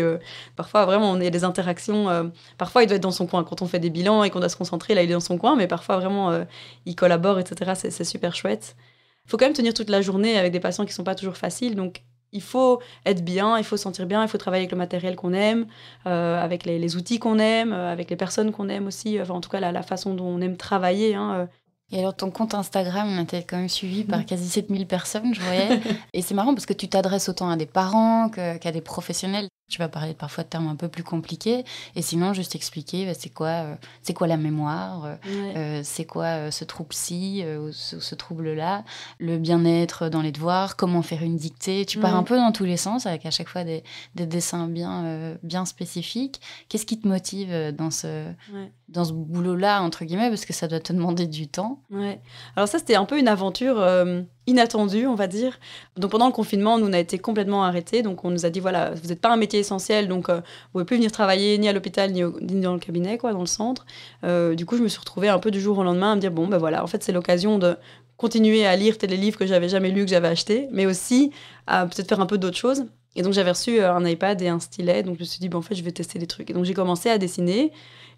[0.55, 2.31] parfois, vraiment, on a des interactions.
[2.57, 3.43] parfois, il doit être dans son coin.
[3.43, 5.37] Quand on fait des bilans et qu'on doit se concentrer, là, il est dans son
[5.37, 5.57] coin.
[5.57, 6.45] Mais parfois, vraiment,
[6.85, 7.73] il collabore, etc.
[7.75, 8.75] C'est super chouette
[9.27, 11.75] faut quand même tenir toute la journée avec des patients qui sont pas toujours faciles.
[11.75, 14.77] Donc, il faut être bien, il faut se sentir bien, il faut travailler avec le
[14.77, 15.67] matériel qu'on aime,
[16.05, 19.41] euh, avec les, outils qu'on aime, euh, avec les personnes qu'on aime aussi, enfin, en
[19.41, 21.15] tout cas la, façon dont on aime travailler.
[21.15, 21.45] Hein, euh.
[21.91, 25.39] Et alors, ton compte Instagram, on était quand même suivi par quasi 7000 personnes, je
[25.39, 25.79] voyais.
[26.13, 29.47] Et c'est marrant parce que tu t'adresses autant à des parents qu'à des professionnels.
[29.69, 31.65] Tu vas parler parfois de termes un peu plus compliqués.
[31.95, 36.06] Et sinon, juste expliquer bah, c'est quoi, euh, c'est quoi la mémoire, euh, euh, c'est
[36.06, 38.86] quoi ce trouble-ci, ce, ce trouble-là,
[39.19, 41.86] le bien-être dans les devoirs, comment faire une dictée.
[41.86, 43.84] Tu pars un peu dans tous les sens avec à chaque fois des,
[44.15, 46.39] des dessins bien, bien spécifiques.
[46.69, 48.32] Qu'est-ce qui te motive dans ce,
[48.88, 52.21] dans ce boulot-là, entre guillemets, parce que ça doit te demander du temps Ouais.
[52.56, 53.75] Alors, ça, c'était un peu une aventure
[54.47, 55.60] inattendu, on va dire.
[55.97, 58.01] Donc pendant le confinement, nous, on a été complètement arrêtés.
[58.01, 60.71] Donc on nous a dit, voilà, vous n'êtes pas un métier essentiel, donc euh, vous
[60.71, 62.21] pouvez plus venir travailler ni à l'hôpital, ni,
[62.62, 63.86] dans le cabinet, quoi, dans le centre.
[64.23, 66.21] Euh, du coup, je me suis retrouvée un peu du jour au lendemain à me
[66.21, 67.75] dire, bon, ben voilà, en fait, c'est l'occasion de
[68.15, 71.31] continuer à lire les livres que j'avais jamais lus, que j'avais achetés, mais aussi
[71.67, 72.86] à peut-être faire un peu d'autres choses.
[73.17, 75.49] Et donc j'avais reçu euh, un iPad et un stylet, donc je me suis dit,
[75.49, 76.51] bon, en fait, je vais tester des trucs.
[76.51, 77.71] Et donc j'ai commencé à dessiner.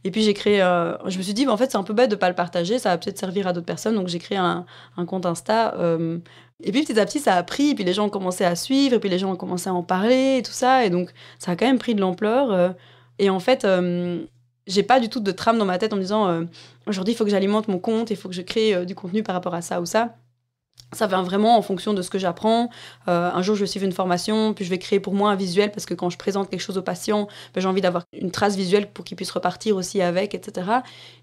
[0.03, 2.11] Et puis j'ai créé, euh, je me suis dit, en fait, c'est un peu bête
[2.11, 3.95] de pas le partager, ça va peut-être servir à d'autres personnes.
[3.95, 4.65] Donc j'ai créé un,
[5.07, 5.73] compte Insta.
[5.77, 6.19] Euh,
[6.61, 8.57] et puis petit à petit, ça a pris, et puis les gens ont commencé à
[8.57, 10.85] suivre, et puis les gens ont commencé à en parler, et tout ça.
[10.85, 12.75] Et donc ça a quand même pris de l'ampleur.
[13.19, 13.65] Et en fait,
[14.67, 16.45] j'ai pas du tout de trame dans ma tête en me disant,
[16.87, 19.33] aujourd'hui, il faut que j'alimente mon compte, il faut que je crée du contenu par
[19.35, 20.15] rapport à ça ou ça
[20.93, 22.69] ça vient vraiment en fonction de ce que j'apprends.
[23.07, 25.35] Euh, un jour, je vais suivre une formation, puis je vais créer pour moi un
[25.35, 28.31] visuel parce que quand je présente quelque chose au patient, ben, j'ai envie d'avoir une
[28.31, 30.67] trace visuelle pour qu'il puisse repartir aussi avec, etc.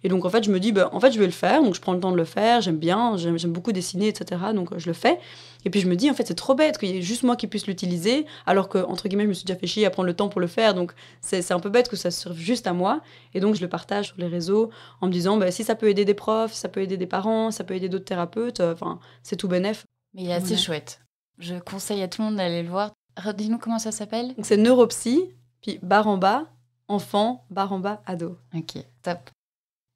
[0.05, 1.63] Et donc, en fait, je me dis, ben, en fait, je vais le faire.
[1.63, 2.61] Donc, je prends le temps de le faire.
[2.61, 4.41] J'aime bien, j'aime beaucoup dessiner, etc.
[4.55, 5.19] Donc, je le fais.
[5.65, 7.37] Et puis, je me dis, en fait, c'est trop bête qu'il y ait juste moi
[7.37, 10.07] qui puisse l'utiliser, alors que, entre guillemets, je me suis déjà fait chier à prendre
[10.07, 10.75] le temps pour le faire.
[10.75, 13.01] Donc, c'est un peu bête que ça serve juste à moi.
[13.35, 15.89] Et donc, je le partage sur les réseaux en me disant, ben, si ça peut
[15.89, 19.37] aider des profs, ça peut aider des parents, ça peut aider d'autres thérapeutes, enfin, c'est
[19.37, 19.85] tout bénéf.
[20.15, 21.01] Mais il est assez chouette.
[21.39, 22.93] Je conseille à tout le monde d'aller le voir.
[23.37, 24.35] Dis-nous comment ça s'appelle?
[24.35, 25.25] Donc c'est neuropsy,
[25.61, 26.47] puis barre en bas,
[26.89, 28.39] enfant, barre en bas, ado.
[28.55, 29.31] Ok, top.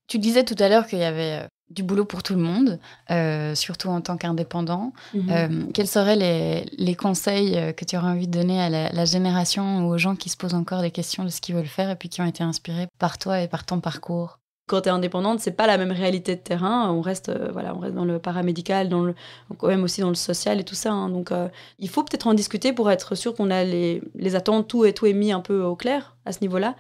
[0.09, 2.79] Tu disais tout à l'heure qu'il y avait euh, du boulot pour tout le monde,
[3.11, 4.93] euh, surtout en tant qu'indépendant.
[5.15, 5.31] Mhm.
[5.31, 8.91] Euh, quels seraient les, les conseils euh, que tu aurais envie de donner à la,
[8.91, 11.67] la génération ou aux gens qui se posent encore des questions de ce qu'ils veulent
[11.67, 14.39] faire et puis qui ont été inspirés par toi et par ton parcours?
[14.67, 16.91] Quand tu es indépendante, c'est pas la même réalité de terrain.
[16.93, 19.15] On reste, euh, voilà, on reste dans le paramédical, dans le,
[19.59, 20.93] quand même aussi dans le social et tout ça.
[20.93, 21.09] hein.
[21.09, 21.33] Donc,
[21.79, 24.93] il faut peut-être en discuter pour être sûr qu'on a les, les attentes, tout et
[24.93, 26.75] tout est mis un peu au clair à ce niveau-là.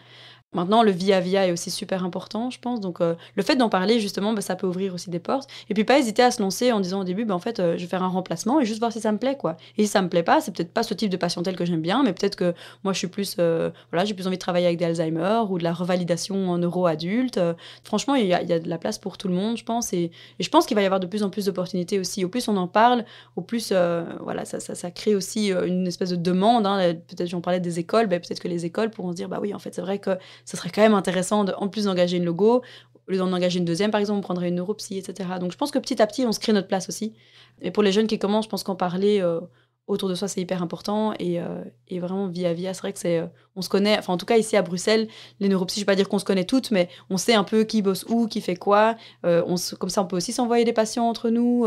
[0.52, 2.80] Maintenant, le via-via est aussi super important, je pense.
[2.80, 5.48] Donc, euh, le fait d'en parler, justement, bah, ça peut ouvrir aussi des portes.
[5.68, 7.76] Et puis, pas hésiter à se lancer en disant au début, bah, en fait, euh,
[7.76, 9.56] je vais faire un remplacement et juste voir si ça me plaît, quoi.
[9.78, 11.80] Et si ça me plaît pas, c'est peut-être pas ce type de patientèle que j'aime
[11.80, 14.66] bien, mais peut-être que moi, je suis plus, euh, voilà, j'ai plus envie de travailler
[14.66, 17.38] avec des Alzheimer ou de la revalidation en neuro-adulte.
[17.84, 19.92] Franchement, il y, a, de la place pour tout le monde, je pense.
[19.92, 22.24] Et, je pense qu'il va y avoir de plus en plus d'opportunités aussi.
[22.24, 23.04] Au plus on en parle,
[23.36, 23.72] au plus,
[24.20, 26.66] voilà, ça, crée aussi une espèce de demande.
[26.66, 26.94] hein.
[27.06, 29.54] Peut-être, j'en parlais des écoles, ben, peut-être que les écoles pourront se dire, bah oui,
[29.54, 30.10] en fait, c'est vrai que
[30.44, 32.62] ce serait quand même intéressant, de, en plus d'engager une logo,
[33.10, 35.28] au lieu d'en engager une deuxième, par exemple, on prendrait une neuropsy, etc.
[35.40, 37.12] Donc, je pense que petit à petit, on se crée notre place aussi.
[37.60, 39.40] Et pour les jeunes qui commencent, je pense qu'en parler euh,
[39.88, 41.12] autour de soi, c'est hyper important.
[41.18, 43.26] Et, euh, et vraiment, via via, c'est vrai que c'est, euh,
[43.56, 43.98] on se connaît.
[43.98, 45.08] Enfin, en tout cas, ici à Bruxelles,
[45.40, 47.64] les neuropsies, je vais pas dire qu'on se connaît toutes, mais on sait un peu
[47.64, 48.94] qui bosse où, qui fait quoi.
[49.24, 51.66] On comme ça, on peut aussi s'envoyer des patients entre nous.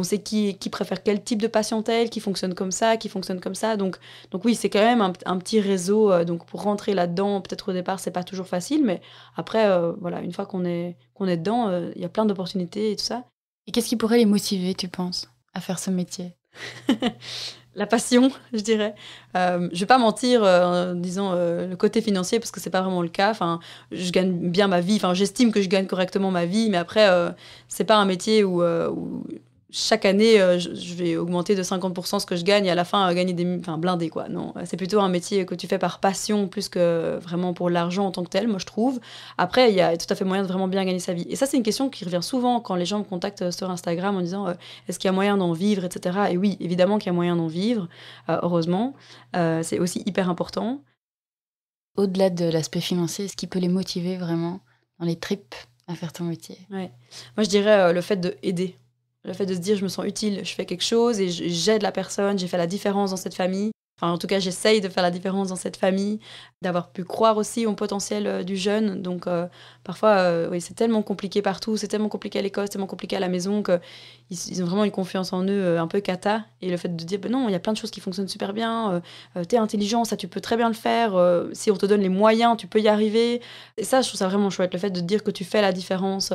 [0.00, 3.40] On sait qui, qui préfère quel type de patientèle, qui fonctionne comme ça, qui fonctionne
[3.40, 3.76] comme ça.
[3.76, 3.98] Donc,
[4.30, 6.10] donc oui, c'est quand même un, un petit réseau.
[6.10, 9.00] euh, donc pour rentrer là-dedans, peut-être au départ, c'est pas toujours facile, mais
[9.36, 12.24] après, euh, voilà, une fois qu'on est, qu'on est dedans, euh, il y a plein
[12.26, 13.24] d'opportunités et tout ça.
[13.66, 16.34] Et qu'est-ce qui pourrait les motiver, tu penses, à faire ce métier?
[17.76, 18.94] La passion, je dirais.
[19.36, 22.68] Euh, je vais pas mentir euh, en disant euh, le côté financier parce que c'est
[22.70, 23.30] pas vraiment le cas.
[23.30, 23.60] Enfin,
[23.92, 24.96] je gagne bien ma vie.
[24.96, 27.08] Enfin, j'estime que je gagne correctement ma vie, mais après,
[27.68, 29.24] c'est pas un métier où, où
[29.72, 32.84] chaque année euh, je, vais augmenter de 50% ce que je gagne et à la
[32.84, 34.28] fin euh, gagner des, enfin blindé quoi.
[34.28, 38.06] Non, c'est plutôt un métier que tu fais par passion plus que vraiment pour l'argent
[38.06, 39.00] en tant que tel, moi je trouve.
[39.38, 41.26] Après, il y a tout à fait moyen de vraiment bien gagner sa vie.
[41.28, 43.70] Et ça, c'est une question qui revient souvent quand les gens me contactent euh, sur
[43.70, 44.54] Instagram en disant euh,
[44.88, 46.18] est-ce qu'il y a moyen d'en vivre, etc.
[46.30, 47.88] Et oui, évidemment qu'il y a moyen d'en vivre,
[48.28, 48.94] euh, heureusement.
[49.36, 50.82] Euh, c'est aussi hyper important.
[51.96, 54.60] Au-delà de l'aspect financier, est-ce qui peut les motiver vraiment
[54.98, 55.54] dans les tripes
[55.86, 56.58] à faire ton métier?
[56.70, 56.88] Moi,
[57.38, 58.76] je dirais euh, le fait de aider.
[59.24, 61.82] Le fait de se dire, je me sens utile, je fais quelque chose et j'aide
[61.82, 63.70] la personne, j'ai fait la différence dans cette famille.
[64.00, 66.20] En tout cas, j'essaye de faire la différence dans cette famille,
[66.62, 69.02] d'avoir pu croire aussi au potentiel euh, du jeune.
[69.02, 69.46] Donc, euh,
[69.84, 73.16] parfois, euh, oui, c'est tellement compliqué partout, c'est tellement compliqué à l'école, c'est tellement compliqué
[73.16, 73.78] à la maison que
[74.30, 76.44] ils, ont vraiment une confiance en eux un peu cata.
[76.62, 78.28] Et le fait de dire, ben non, il y a plein de choses qui fonctionnent
[78.28, 79.02] super bien,
[79.36, 81.12] euh, t'es intelligent, ça tu peux très bien le faire,
[81.52, 83.42] si on te donne les moyens, tu peux y arriver.
[83.76, 85.72] Et ça, je trouve ça vraiment chouette, le fait de dire que tu fais la
[85.72, 86.32] différence,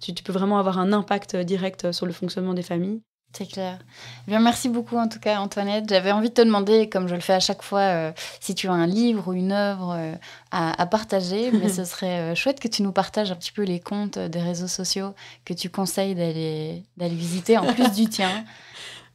[0.00, 3.00] tu, peux vraiment avoir un impact direct sur le fonctionnement des familles.
[3.34, 3.78] C'est clair.
[4.26, 5.84] Eh Bien, merci beaucoup en tout cas, Antoinette.
[5.88, 8.68] J'avais envie de te demander, comme je le fais à chaque fois, euh, si tu
[8.68, 10.14] as un livre ou une œuvre euh,
[10.50, 13.62] à, à partager, mais ce serait euh, chouette que tu nous partages un petit peu
[13.62, 15.14] les comptes des réseaux sociaux
[15.44, 18.30] que tu conseilles d'aller d'aller visiter, en plus du tien.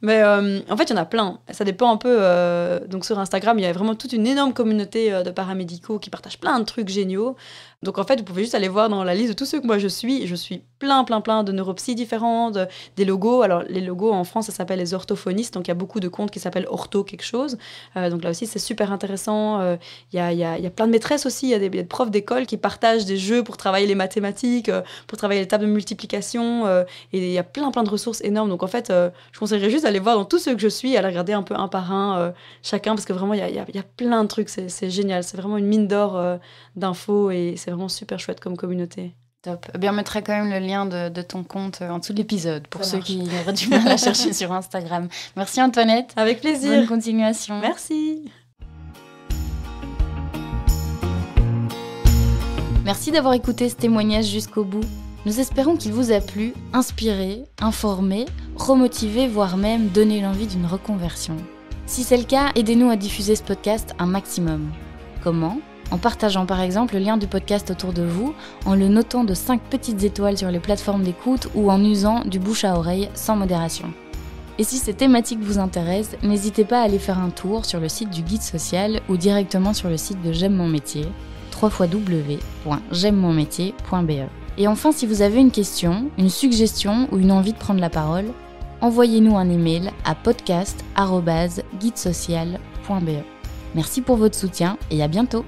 [0.02, 1.38] Mais euh, en fait, il y en a plein.
[1.50, 2.14] Ça dépend un peu.
[2.20, 5.98] euh, donc sur Instagram, il y a vraiment toute une énorme communauté euh, de paramédicaux
[5.98, 7.36] qui partagent plein de trucs géniaux.
[7.82, 9.66] Donc en fait, vous pouvez juste aller voir dans la liste de tous ceux que
[9.66, 10.26] moi je suis.
[10.26, 12.66] Je suis plein, plein, plein de neuropsies différentes, de-
[12.96, 13.42] des logos.
[13.42, 15.54] Alors les logos en France, ça s'appelle les orthophonistes.
[15.54, 17.56] Donc il y a beaucoup de comptes qui s'appellent ortho quelque chose.
[17.96, 19.60] Euh, donc là aussi, c'est super intéressant.
[19.60, 19.76] Euh,
[20.12, 21.46] Il y, a, il y, il y a plein de maîtresses aussi.
[21.46, 24.68] Il y a des, y profs d'école qui partagent des jeux pour travailler les mathématiques,
[24.68, 26.66] euh, pour travailler les tables de multiplication.
[26.66, 28.50] euh, et il y a plein, plein de ressources énormes.
[28.50, 30.96] Donc en fait, euh, je conseillerais juste d'aller voir dans tous ceux que je suis,
[30.96, 32.30] à les regarder un peu un par un, euh,
[32.62, 34.48] chacun, parce que vraiment, il y a, y a- y plein de trucs.
[34.50, 35.22] C'est génial.
[35.24, 36.36] C'est vraiment une mine d'or euh,
[36.76, 39.14] d'infos et c'est vraiment super chouette comme communauté.
[39.44, 39.66] Top.
[39.74, 42.14] Eh Bien, on mettra quand même le lien de, de ton compte euh, en dessous
[42.14, 43.06] de l'épisode pour Ça ceux marche.
[43.08, 45.06] qui auraient du mal à chercher sur Instagram.
[45.36, 46.14] Merci Antoinette.
[46.16, 46.88] Avec Bonne plaisir.
[46.88, 47.60] continuation.
[47.60, 48.30] Merci.
[52.84, 54.84] Merci d'avoir écouté ce témoignage jusqu'au bout.
[55.26, 58.26] Nous espérons qu'il vous a plu, inspiré, informé,
[58.56, 61.36] remotivé, voire même donné l'envie d'une reconversion.
[61.86, 64.70] Si c'est le cas, aidez-nous à diffuser ce podcast un maximum.
[65.22, 65.58] Comment?
[65.94, 68.34] En partageant par exemple le lien du podcast autour de vous,
[68.66, 72.40] en le notant de 5 petites étoiles sur les plateformes d'écoute ou en usant du
[72.40, 73.94] bouche à oreille sans modération.
[74.58, 77.88] Et si ces thématiques vous intéressent, n'hésitez pas à aller faire un tour sur le
[77.88, 81.06] site du guide social ou directement sur le site de J'aime mon métier
[81.62, 84.28] www.j'aime-mon-métier.be.
[84.58, 87.88] Et enfin, si vous avez une question, une suggestion ou une envie de prendre la
[87.88, 88.32] parole,
[88.80, 93.10] envoyez-nous un email à podcast.guidesocial.be.
[93.76, 95.44] Merci pour votre soutien et à bientôt